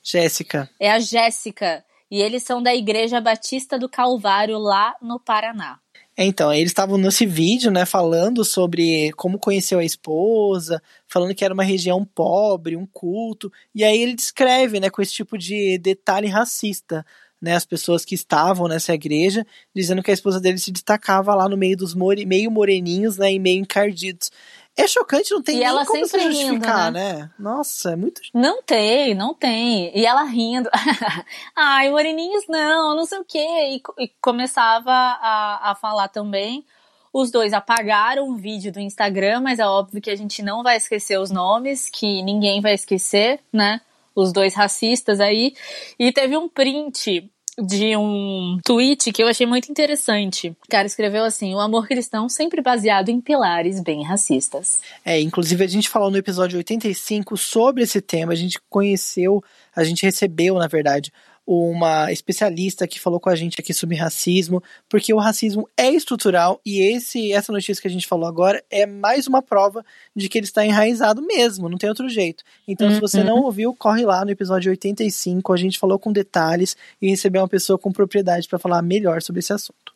[0.02, 0.68] Jéssica.
[0.80, 1.84] É a Jéssica.
[2.10, 5.78] E eles são da Igreja Batista do Calvário, lá no Paraná.
[6.16, 11.54] Então, eles estavam nesse vídeo, né, falando sobre como conheceu a esposa, falando que era
[11.54, 16.26] uma região pobre, um culto, e aí ele descreve, né, com esse tipo de detalhe
[16.26, 17.06] racista
[17.40, 21.48] né, as pessoas que estavam nessa igreja, dizendo que a esposa dele se destacava lá
[21.48, 24.30] no meio dos more, meio moreninhos, né, e meio encardidos.
[24.76, 27.12] É chocante, não tem e nem ela como se justificar, rindo, né?
[27.14, 27.30] né?
[27.36, 28.20] Nossa, é muito.
[28.32, 29.90] Não tem, não tem.
[29.92, 30.70] E ela rindo.
[31.56, 33.38] Ai, moreninhos não, não sei o quê.
[33.38, 36.64] E, e começava a, a falar também.
[37.12, 40.76] Os dois apagaram o vídeo do Instagram, mas é óbvio que a gente não vai
[40.76, 43.80] esquecer os nomes, que ninguém vai esquecer, né?
[44.20, 45.54] Os dois racistas aí.
[45.98, 50.50] E teve um print de um tweet que eu achei muito interessante.
[50.50, 54.80] O cara escreveu assim: o amor cristão sempre baseado em pilares bem racistas.
[55.04, 59.42] É, inclusive a gente falou no episódio 85 sobre esse tema, a gente conheceu,
[59.74, 61.12] a gente recebeu, na verdade,
[61.50, 66.60] uma especialista que falou com a gente aqui sobre racismo, porque o racismo é estrutural
[66.62, 69.82] e esse essa notícia que a gente falou agora é mais uma prova
[70.14, 72.44] de que ele está enraizado mesmo, não tem outro jeito.
[72.66, 72.94] Então, uhum.
[72.94, 73.44] se você não uhum.
[73.44, 77.78] ouviu, corre lá no episódio 85, a gente falou com detalhes e recebeu uma pessoa
[77.78, 79.94] com propriedade para falar melhor sobre esse assunto.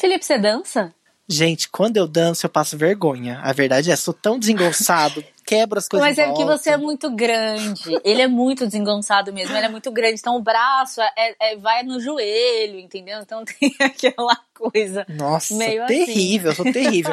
[0.00, 0.92] Felipe, você dança?
[1.28, 3.38] Gente, quando eu danço, eu passo vergonha.
[3.42, 6.08] A verdade é, sou tão desengonçado, quebro as coisas.
[6.08, 7.98] Mas é porque você é muito grande.
[8.04, 10.18] Ele é muito desengonçado mesmo, ele é muito grande.
[10.18, 13.20] Então o braço é, é, vai no joelho, entendeu?
[13.20, 15.04] Então tem aquela coisa.
[15.08, 16.62] Nossa, meio terrível, assim.
[16.62, 17.12] sou terrível.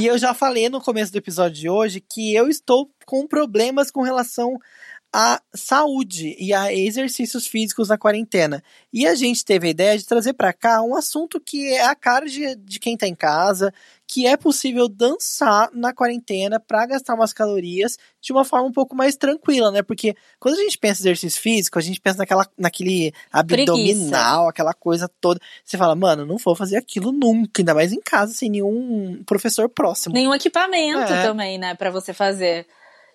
[0.00, 3.90] e eu já falei no começo do episódio de hoje que eu estou com problemas
[3.90, 4.58] com relação
[5.12, 8.62] a saúde e a exercícios físicos na quarentena.
[8.92, 11.96] E a gente teve a ideia de trazer para cá um assunto que é a
[11.96, 13.74] cara de, de quem está em casa,
[14.10, 18.96] que é possível dançar na quarentena para gastar umas calorias de uma forma um pouco
[18.96, 19.84] mais tranquila, né?
[19.84, 24.48] Porque quando a gente pensa em exercício físico, a gente pensa naquela, naquele abdominal, Preguiça.
[24.48, 25.38] aquela coisa toda.
[25.64, 29.68] Você fala, mano, não vou fazer aquilo nunca, ainda mais em casa, sem nenhum professor
[29.68, 30.12] próximo.
[30.12, 31.22] Nenhum equipamento é.
[31.22, 32.66] também, né, para você fazer.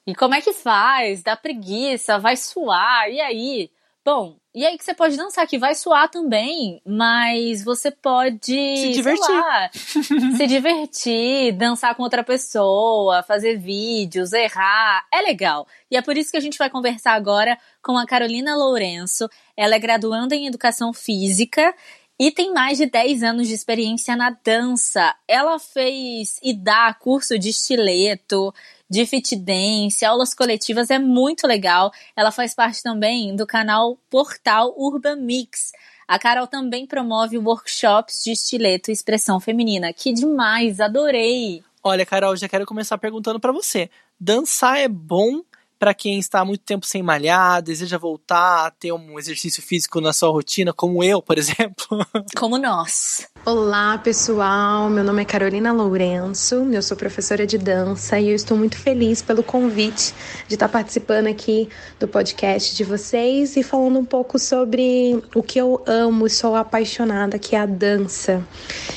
[0.07, 1.21] E como é que faz?
[1.21, 3.69] Dá preguiça, vai suar, e aí?
[4.05, 8.91] Bom, e aí que você pode dançar, que vai suar também, mas você pode se
[8.93, 15.67] divertir, lá, se divertir, dançar com outra pessoa, fazer vídeos, errar, é legal.
[15.91, 19.27] E é por isso que a gente vai conversar agora com a Carolina Lourenço.
[19.57, 21.75] Ela é graduanda em Educação Física
[22.17, 25.13] e tem mais de 10 anos de experiência na dança.
[25.27, 28.53] Ela fez e dá curso de estileto
[28.89, 31.91] de fit dance, aulas coletivas, é muito legal.
[32.15, 35.71] Ela faz parte também do canal Portal Urban Mix.
[36.07, 39.91] A Carol também promove workshops de estileto e expressão feminina.
[39.91, 41.63] Que demais, adorei!
[41.83, 43.89] Olha, Carol, já quero começar perguntando para você.
[44.19, 45.41] Dançar é bom
[45.85, 50.01] para quem está há muito tempo sem malhar, deseja voltar a ter um exercício físico
[50.01, 52.03] na sua rotina, como eu, por exemplo?
[52.35, 53.27] Como nós.
[53.45, 54.89] Olá, pessoal.
[54.89, 59.21] Meu nome é Carolina Lourenço, eu sou professora de dança e eu estou muito feliz
[59.21, 60.11] pelo convite
[60.47, 61.69] de estar participando aqui
[61.99, 66.55] do podcast de vocês e falando um pouco sobre o que eu amo e sou
[66.55, 68.43] apaixonada, que é a dança.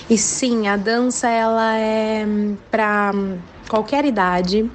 [0.09, 2.25] E sim, a dança ela é
[2.71, 3.13] para
[3.69, 4.71] qualquer idade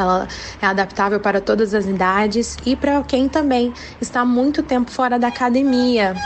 [0.00, 0.26] ela
[0.60, 5.28] é adaptável para todas as idades e para quem também está muito tempo fora da
[5.28, 6.22] academia.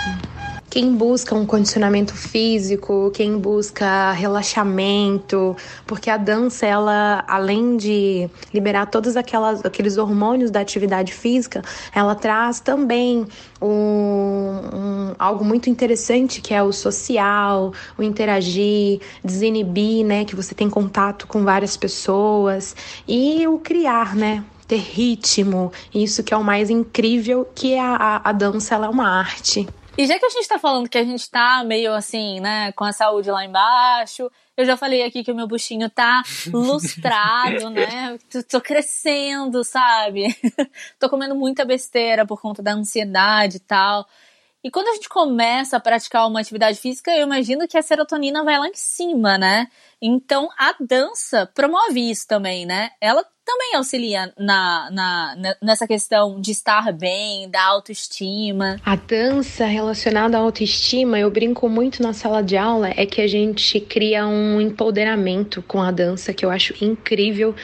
[0.73, 5.55] Quem busca um condicionamento físico, quem busca relaxamento,
[5.87, 11.63] porque a dança, ela, além de liberar todos aquelas, aqueles hormônios da atividade física,
[11.95, 13.27] ela traz também
[13.61, 20.25] um, um, algo muito interessante que é o social, o interagir, desinibir, né?
[20.25, 22.75] Que você tem contato com várias pessoas
[23.07, 24.43] e o criar, né?
[24.67, 28.89] ter ritmo, isso que é o mais incrível, que a, a, a dança ela é
[28.89, 29.69] uma arte.
[29.97, 32.83] E já que a gente tá falando que a gente tá meio assim, né, com
[32.83, 38.19] a saúde lá embaixo, eu já falei aqui que o meu buchinho tá lustrado, né?
[38.51, 40.35] Tô crescendo, sabe?
[40.99, 44.07] Tô comendo muita besteira por conta da ansiedade e tal.
[44.65, 48.45] E quando a gente começa a praticar uma atividade física, eu imagino que a serotonina
[48.45, 49.67] vai lá em cima, né?
[50.01, 52.91] Então a dança promove isso também, né?
[53.01, 58.77] Ela também auxilia na, na, nessa questão de estar bem, da autoestima.
[58.85, 63.27] A dança relacionada à autoestima, eu brinco muito na sala de aula, é que a
[63.27, 67.55] gente cria um empoderamento com a dança que eu acho incrível,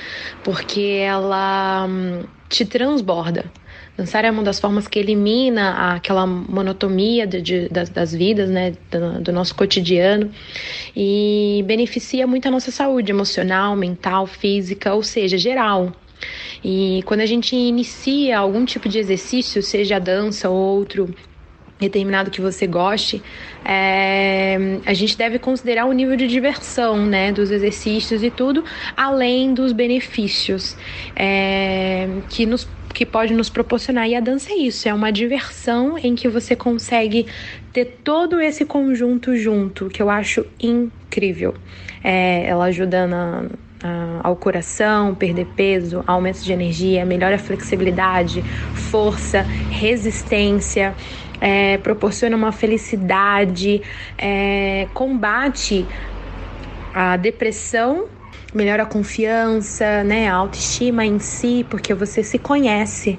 [0.42, 3.50] porque ela hum, te transborda.
[3.98, 8.74] Dançar é uma das formas que elimina aquela monotonia de, de, das, das, vidas, né,
[8.92, 10.30] do, do, nosso cotidiano
[10.94, 15.92] e beneficia muito a nossa saúde emocional, mental, física, ou seja, geral.
[16.62, 21.12] E quando a gente inicia algum tipo de exercício, seja dança ou outro
[21.80, 23.20] determinado que você goste,
[23.64, 28.64] é, a gente deve considerar o nível de diversão, né, dos exercícios e tudo,
[28.96, 30.76] além dos benefícios
[31.16, 34.08] é, que nos que pode nos proporcionar.
[34.08, 37.26] E a dança é isso, é uma diversão em que você consegue
[37.72, 41.54] ter todo esse conjunto junto, que eu acho incrível.
[42.02, 43.44] É, ela ajuda na,
[44.22, 48.42] ao coração, perder peso, aumento de energia, melhora a flexibilidade,
[48.90, 50.94] força, resistência.
[51.40, 53.80] É, proporciona uma felicidade,
[54.18, 55.86] é, combate
[56.92, 58.08] a depressão
[58.54, 63.18] melhora a confiança, né, a autoestima em si, porque você se conhece.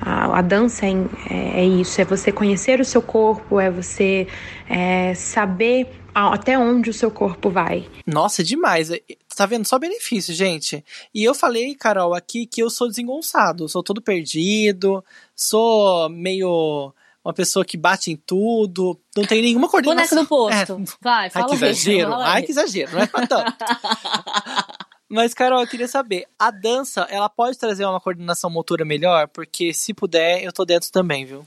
[0.00, 0.94] A, a dança é,
[1.30, 4.28] é, isso, é você conhecer o seu corpo, é você
[4.68, 7.86] é, saber até onde o seu corpo vai.
[8.06, 8.90] Nossa, demais.
[9.36, 9.66] Tá vendo?
[9.66, 10.84] Só benefício, gente.
[11.14, 16.92] E eu falei, Carol, aqui que eu sou desengonçado, sou todo perdido, sou meio
[17.24, 20.24] uma pessoa que bate em tudo, não tem nenhuma coordenação.
[20.24, 20.92] Boneco do posto.
[20.92, 20.96] É.
[21.02, 22.14] Vai, fala Ai, que exagero.
[22.14, 22.92] Ai, que exagero.
[22.92, 23.54] Não é pra tanto.
[25.10, 29.26] Mas, Carol, eu queria saber, a dança, ela pode trazer uma coordenação motora melhor?
[29.28, 31.42] Porque se puder, eu tô dentro também, viu?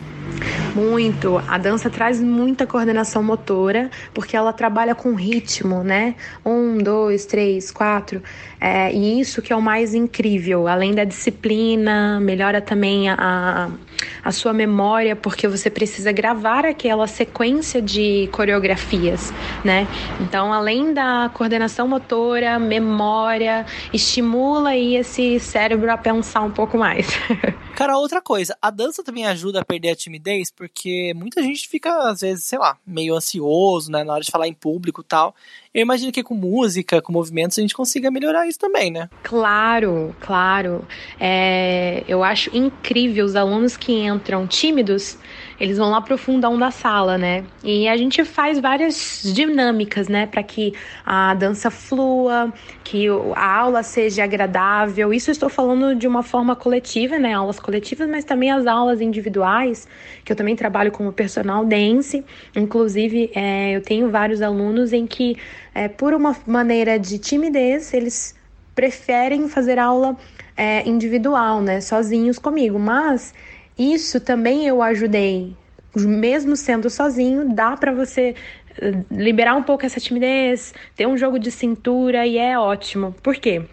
[0.75, 1.41] Muito.
[1.47, 6.15] A dança traz muita coordenação motora, porque ela trabalha com ritmo, né?
[6.45, 8.21] Um, dois, três, quatro.
[8.59, 10.67] É, e isso que é o mais incrível.
[10.67, 13.69] Além da disciplina, melhora também a,
[14.23, 19.33] a sua memória, porque você precisa gravar aquela sequência de coreografias,
[19.65, 19.87] né?
[20.19, 27.07] Então, além da coordenação motora, memória, estimula aí esse cérebro a pensar um pouco mais.
[27.75, 32.11] Cara, outra coisa, a dança também ajuda a perder a timidez, porque muita gente fica,
[32.11, 35.35] às vezes, sei lá, meio ansioso, né, na hora de falar em público e tal.
[35.73, 39.09] Eu imagino que com música, com movimentos, a gente consiga melhorar isso também, né?
[39.23, 40.85] Claro, claro.
[41.19, 45.17] É, eu acho incrível os alunos que entram tímidos
[45.61, 47.43] eles vão lá pro fundão da sala, né?
[47.63, 50.73] E a gente faz várias dinâmicas, né, para que
[51.05, 52.51] a dança flua,
[52.83, 55.13] que a aula seja agradável.
[55.13, 59.87] Isso estou falando de uma forma coletiva, né, aulas coletivas, mas também as aulas individuais,
[60.25, 62.25] que eu também trabalho como personal dance.
[62.55, 65.37] Inclusive, é, eu tenho vários alunos em que,
[65.75, 68.33] é, por uma maneira de timidez, eles
[68.73, 70.17] preferem fazer aula
[70.57, 73.31] é, individual, né, sozinhos comigo, mas
[73.77, 75.55] isso também eu ajudei,
[75.95, 78.35] mesmo sendo sozinho, dá para você
[78.79, 83.13] eh, liberar um pouco essa timidez, ter um jogo de cintura e é ótimo.
[83.21, 83.63] Por quê?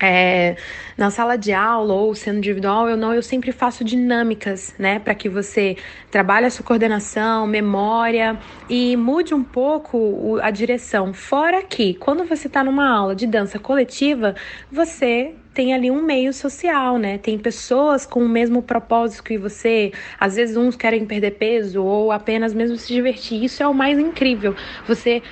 [0.00, 0.56] é,
[0.96, 5.14] na sala de aula ou sendo individual, eu não, eu sempre faço dinâmicas, né, para
[5.14, 5.76] que você
[6.10, 11.14] trabalhe a sua coordenação, memória e mude um pouco a direção.
[11.14, 14.34] Fora que, quando você está numa aula de dança coletiva,
[14.70, 17.16] você tem ali um meio social, né?
[17.16, 19.90] Tem pessoas com o mesmo propósito que você.
[20.20, 23.42] Às vezes uns querem perder peso ou apenas mesmo se divertir.
[23.42, 24.54] Isso é o mais incrível.
[24.86, 25.22] Você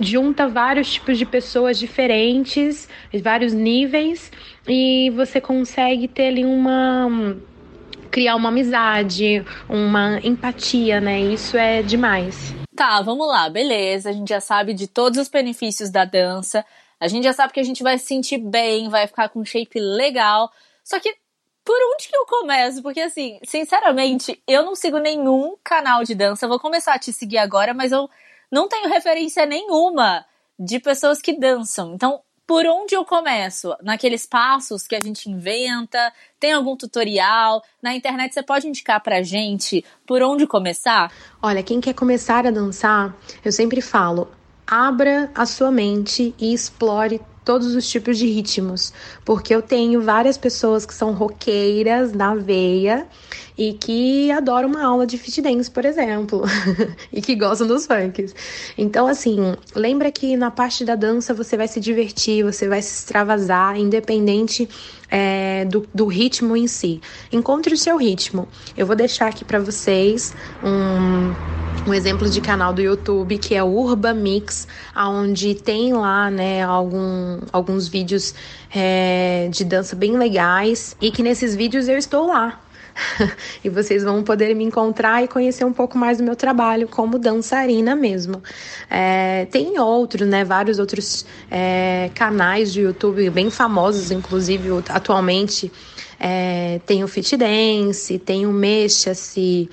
[0.00, 2.88] junta vários tipos de pessoas diferentes,
[3.22, 4.32] vários níveis,
[4.66, 7.36] e você consegue ter ali uma
[8.10, 11.20] criar uma amizade, uma empatia, né?
[11.20, 12.54] Isso é demais.
[12.74, 14.08] Tá, vamos lá, beleza.
[14.08, 16.64] A gente já sabe de todos os benefícios da dança.
[17.04, 19.44] A gente já sabe que a gente vai se sentir bem, vai ficar com um
[19.44, 20.50] shape legal.
[20.82, 21.14] Só que
[21.62, 22.82] por onde que eu começo?
[22.82, 26.46] Porque assim, sinceramente, eu não sigo nenhum canal de dança.
[26.46, 28.08] Eu vou começar a te seguir agora, mas eu
[28.50, 30.24] não tenho referência nenhuma
[30.58, 31.92] de pessoas que dançam.
[31.94, 33.76] Então, por onde eu começo?
[33.82, 36.10] Naqueles passos que a gente inventa?
[36.40, 37.62] Tem algum tutorial?
[37.82, 41.12] Na internet você pode indicar pra gente por onde começar?
[41.42, 44.30] Olha, quem quer começar a dançar, eu sempre falo,
[44.66, 48.92] abra a sua mente e explore todos os tipos de ritmos,
[49.24, 53.06] porque eu tenho várias pessoas que são roqueiras na veia
[53.56, 56.42] e que adoram uma aula de fit dance, por exemplo,
[57.12, 58.34] e que gostam dos funks.
[58.76, 62.92] Então, assim, lembra que na parte da dança você vai se divertir, você vai se
[62.92, 64.68] extravasar, independente
[65.08, 67.00] é, do, do ritmo em si.
[67.32, 68.48] Encontre o seu ritmo.
[68.76, 71.34] Eu vou deixar aqui para vocês um
[71.86, 76.62] um exemplo de canal do YouTube que é o Urba Mix, onde tem lá, né,
[76.62, 78.34] algum, alguns vídeos
[78.74, 82.63] é, de dança bem legais e que nesses vídeos eu estou lá.
[83.64, 87.18] e vocês vão poder me encontrar e conhecer um pouco mais do meu trabalho como
[87.18, 88.42] dançarina mesmo.
[88.90, 95.70] É, tem outros, né, vários outros é, canais de YouTube bem famosos, inclusive atualmente
[96.18, 99.68] é, tem o Fit Dance, tem o Mexa-se,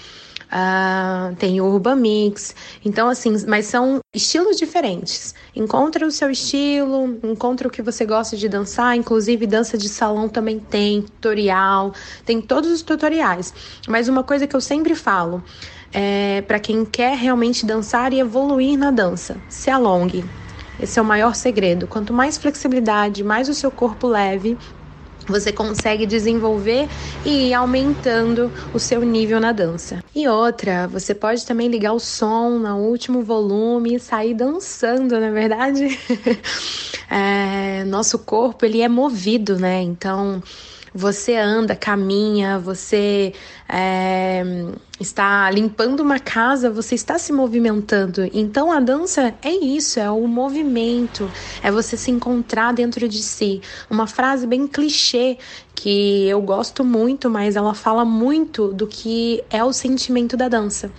[0.52, 2.54] uh, tem o Urban Mix.
[2.84, 5.34] Então, assim, mas são estilos diferentes.
[5.56, 10.28] Encontra o seu estilo, encontra o que você gosta de dançar, inclusive dança de salão
[10.28, 11.94] também tem, tutorial,
[12.26, 13.54] tem todos os tutoriais.
[13.88, 15.44] Mas uma coisa que eu sempre falo
[15.94, 20.24] é para quem quer realmente dançar e evoluir na dança, se alongue.
[20.80, 21.86] Esse é o maior segredo.
[21.86, 24.58] Quanto mais flexibilidade, mais o seu corpo leve,
[25.32, 26.88] você consegue desenvolver
[27.26, 30.04] e ir aumentando o seu nível na dança.
[30.14, 35.28] E outra, você pode também ligar o som no último volume e sair dançando, na
[35.28, 36.00] é verdade.
[37.10, 39.82] é, nosso corpo ele é movido, né?
[39.82, 40.42] Então
[40.94, 43.34] você anda, caminha, você
[43.68, 44.44] é,
[45.00, 48.30] está limpando uma casa, você está se movimentando.
[48.34, 51.32] Então a dança é isso, é o movimento,
[51.64, 53.62] é você se encontrar dentro de si.
[53.90, 55.38] Uma frase bem clichê
[55.74, 60.92] que eu gosto muito, mas ela fala muito do que é o sentimento da dança.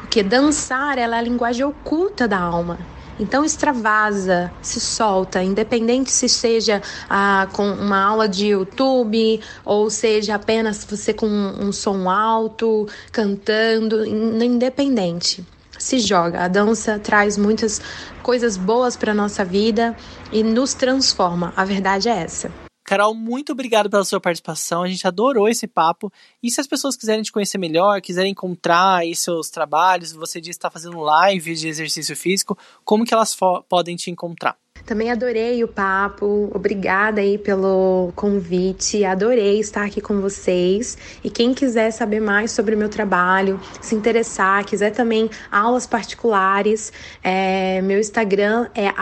[0.00, 2.78] Porque dançar ela é a linguagem oculta da alma.
[3.18, 10.34] Então extravasa, se solta, independente se seja ah, com uma aula de YouTube ou seja
[10.34, 15.44] apenas você com um, som alto, cantando, independente.
[15.78, 16.44] Se joga.
[16.44, 17.80] A dança traz muitas
[18.22, 19.96] coisas boas para nossa vida
[20.32, 21.52] e nos transforma.
[21.56, 22.63] A verdade é essa.
[22.84, 24.82] Carol, muito obrigado pela sua participação.
[24.82, 26.12] A gente adorou esse papo.
[26.42, 30.58] E se as pessoas quiserem te conhecer melhor, quiserem encontrar aí seus trabalhos, você disse
[30.58, 33.34] que está fazendo live de exercício físico, como que elas
[33.68, 34.56] podem te encontrar?
[34.84, 40.98] Também adorei o papo, obrigada aí pelo convite, adorei estar aqui com vocês.
[41.22, 46.92] E quem quiser saber mais sobre o meu trabalho, se interessar, quiser também aulas particulares,
[47.22, 48.92] é, meu Instagram é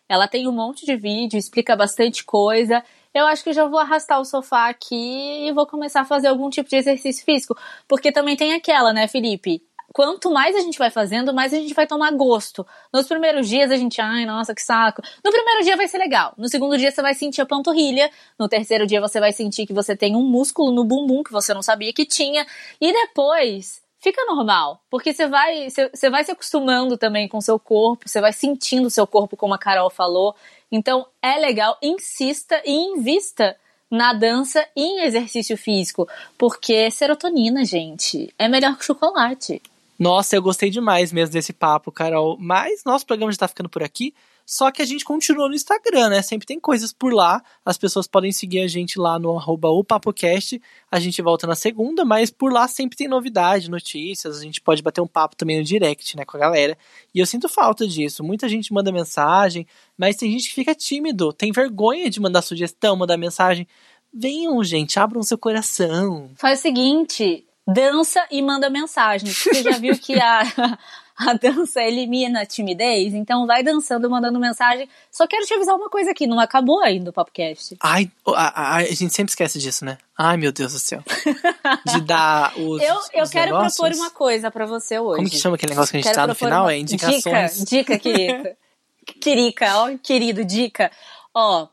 [0.07, 2.81] Ela tem um monte de vídeo, explica bastante coisa.
[3.13, 6.49] Eu acho que já vou arrastar o sofá aqui e vou começar a fazer algum
[6.49, 7.57] tipo de exercício físico.
[7.85, 9.61] Porque também tem aquela, né, Felipe?
[9.93, 12.65] Quanto mais a gente vai fazendo, mais a gente vai tomar gosto.
[12.93, 15.01] Nos primeiros dias a gente, ai, nossa, que saco.
[15.21, 16.33] No primeiro dia vai ser legal.
[16.37, 18.09] No segundo dia você vai sentir a panturrilha.
[18.39, 21.53] No terceiro dia você vai sentir que você tem um músculo no bumbum que você
[21.53, 22.47] não sabia que tinha.
[22.79, 24.81] E depois fica normal.
[24.89, 28.87] Porque você vai, você vai se acostumando também com o seu corpo, você vai sentindo
[28.87, 30.35] o seu corpo, como a Carol falou.
[30.69, 33.55] Então é legal, insista e invista
[33.89, 36.07] na dança e em exercício físico.
[36.37, 39.61] Porque serotonina, gente, é melhor que chocolate.
[39.97, 42.35] Nossa, eu gostei demais mesmo desse papo, Carol.
[42.39, 44.13] Mas nosso programa já tá ficando por aqui.
[44.45, 46.21] Só que a gente continua no Instagram, né?
[46.21, 47.41] Sempre tem coisas por lá.
[47.65, 50.61] As pessoas podem seguir a gente lá no arroba opapocast.
[50.91, 54.37] A gente volta na segunda, mas por lá sempre tem novidade, notícias.
[54.37, 56.77] A gente pode bater um papo também no direct, né, com a galera.
[57.15, 58.23] E eu sinto falta disso.
[58.23, 59.65] Muita gente manda mensagem,
[59.97, 63.67] mas tem gente que fica tímido, tem vergonha de mandar sugestão, mandar mensagem.
[64.13, 66.29] Venham, gente, abram seu coração.
[66.35, 69.29] Faz o seguinte, dança e manda mensagem.
[69.29, 70.43] Você já viu que a,
[71.29, 74.87] a dança elimina a timidez, então vai dançando, mandando mensagem.
[75.11, 77.75] Só quero te avisar uma coisa aqui, não acabou ainda o podcast.
[77.81, 79.97] Ai, a, a, a gente sempre esquece disso, né?
[80.17, 81.03] Ai, meu Deus do céu.
[81.85, 82.81] De dar os.
[82.81, 83.75] Eu, eu os quero negócios.
[83.75, 85.17] propor uma coisa pra você hoje.
[85.17, 86.65] Como que chama aquele negócio que a gente Quero tá no final?
[86.65, 87.63] uma- É indicações.
[87.63, 88.57] Dica, dica,
[89.21, 90.91] querica, ó, querido, dica.
[91.33, 91.67] Ó,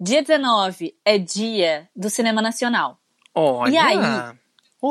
[0.00, 2.98] dia 19 é dia do cinema nacional.
[3.34, 3.70] Olha.
[3.72, 3.96] E aí?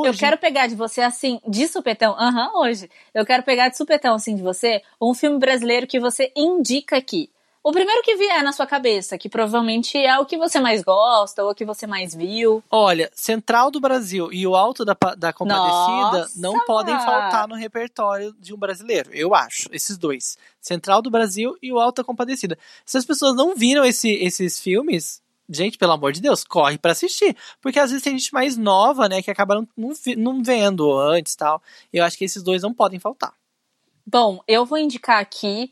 [0.00, 0.10] Hoje.
[0.10, 2.12] Eu quero pegar de você, assim, de supetão.
[2.18, 2.88] Aham, hoje.
[3.14, 7.30] Eu quero pegar de supetão, assim, de você, um filme brasileiro que você indica aqui.
[7.62, 11.42] O primeiro que vier na sua cabeça, que provavelmente é o que você mais gosta,
[11.42, 12.62] ou o que você mais viu.
[12.70, 16.30] Olha, Central do Brasil e o Alto da, da Compadecida Nossa!
[16.36, 19.68] não podem faltar no repertório de um brasileiro, eu acho.
[19.72, 20.38] Esses dois.
[20.60, 22.56] Central do Brasil e o Alto da Compadecida.
[22.84, 26.92] Se as pessoas não viram esse- esses filmes, gente, pelo amor de Deus, corre pra
[26.92, 27.36] assistir.
[27.60, 31.62] Porque às vezes tem gente mais nova, né, que acaba não, não vendo antes tal.
[31.92, 33.32] Eu acho que esses dois não podem faltar.
[34.06, 35.70] Bom, eu vou indicar aqui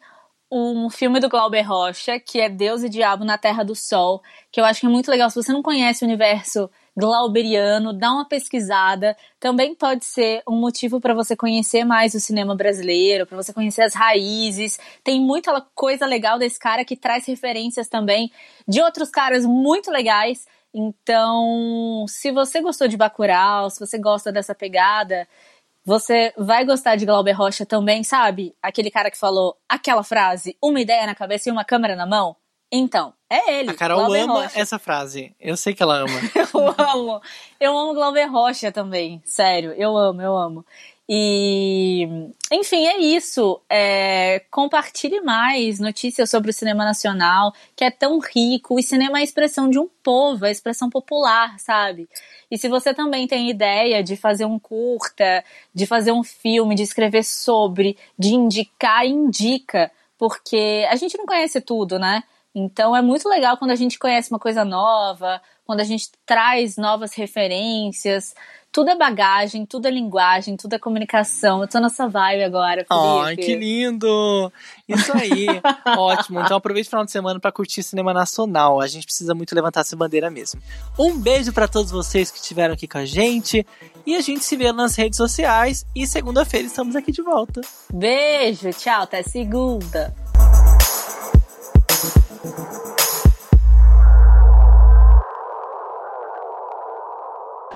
[0.51, 4.23] um filme do Glauber Rocha, que é Deus e Diabo na Terra do Sol,
[4.53, 5.29] que eu acho que é muito legal.
[5.31, 9.17] Se você não conhece o universo glauberiano, dá uma pesquisada.
[9.41, 13.83] Também pode ser um motivo para você conhecer mais o cinema brasileiro, para você conhecer
[13.83, 14.79] as raízes.
[15.03, 18.31] Tem muita coisa legal desse cara que traz referências também
[18.67, 20.47] de outros caras muito legais.
[20.73, 25.27] Então, se você gostou de Bacurau, se você gosta dessa pegada,
[25.85, 28.57] você vai gostar de Glauber Rocha também, sabe?
[28.63, 32.37] Aquele cara que falou aquela frase, uma ideia na cabeça e uma câmera na mão.
[32.77, 33.71] Então, é ele.
[33.71, 34.59] A Carol Glauber ama Rocha.
[34.59, 35.33] essa frase.
[35.41, 36.21] Eu sei que ela ama.
[36.35, 37.23] Eu amo.
[37.61, 39.23] Eu amo Glauber Rocha também.
[39.25, 40.67] Sério, eu amo, eu amo.
[41.09, 42.09] E,
[42.51, 43.61] enfim, é isso.
[43.71, 48.75] É, compartilhe mais notícias sobre o cinema nacional, que é tão rico.
[48.75, 52.09] O cinema é a expressão de um povo, é a expressão popular, sabe?
[52.51, 56.83] E se você também tem ideia de fazer um curta, de fazer um filme, de
[56.83, 59.93] escrever sobre, de indicar, indica.
[60.19, 62.25] Porque a gente não conhece tudo, né?
[62.55, 66.77] Então é muito legal quando a gente conhece uma coisa nova, quando a gente traz
[66.77, 68.35] novas referências.
[68.71, 71.63] Tudo é bagagem, tudo é linguagem, tudo é comunicação.
[71.63, 73.25] Eu tô nessa vibe agora, Felipe.
[73.25, 74.53] Ai, que lindo!
[74.89, 75.47] Isso aí,
[75.97, 76.41] ótimo.
[76.41, 78.81] Então aproveite o final de semana para curtir cinema nacional.
[78.81, 80.61] A gente precisa muito levantar essa bandeira mesmo.
[80.99, 83.65] Um beijo para todos vocês que estiveram aqui com a gente.
[84.05, 85.87] E a gente se vê nas redes sociais.
[85.95, 87.61] E segunda-feira estamos aqui de volta.
[87.93, 90.24] Beijo, tchau, até segunda.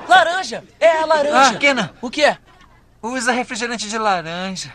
[0.08, 0.64] Laranja!
[0.80, 1.56] É a laranja!
[1.56, 2.38] Ah, Kena, O que é?
[3.02, 4.72] usa refrigerante de laranja.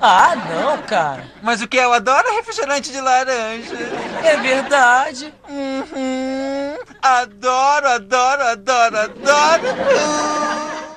[0.00, 1.24] Ah, não, cara!
[1.42, 3.76] Mas o que eu adoro é refrigerante de laranja.
[4.24, 5.32] É verdade!
[5.48, 6.76] Uhum.
[7.02, 10.89] Adoro, adoro, adoro, adoro.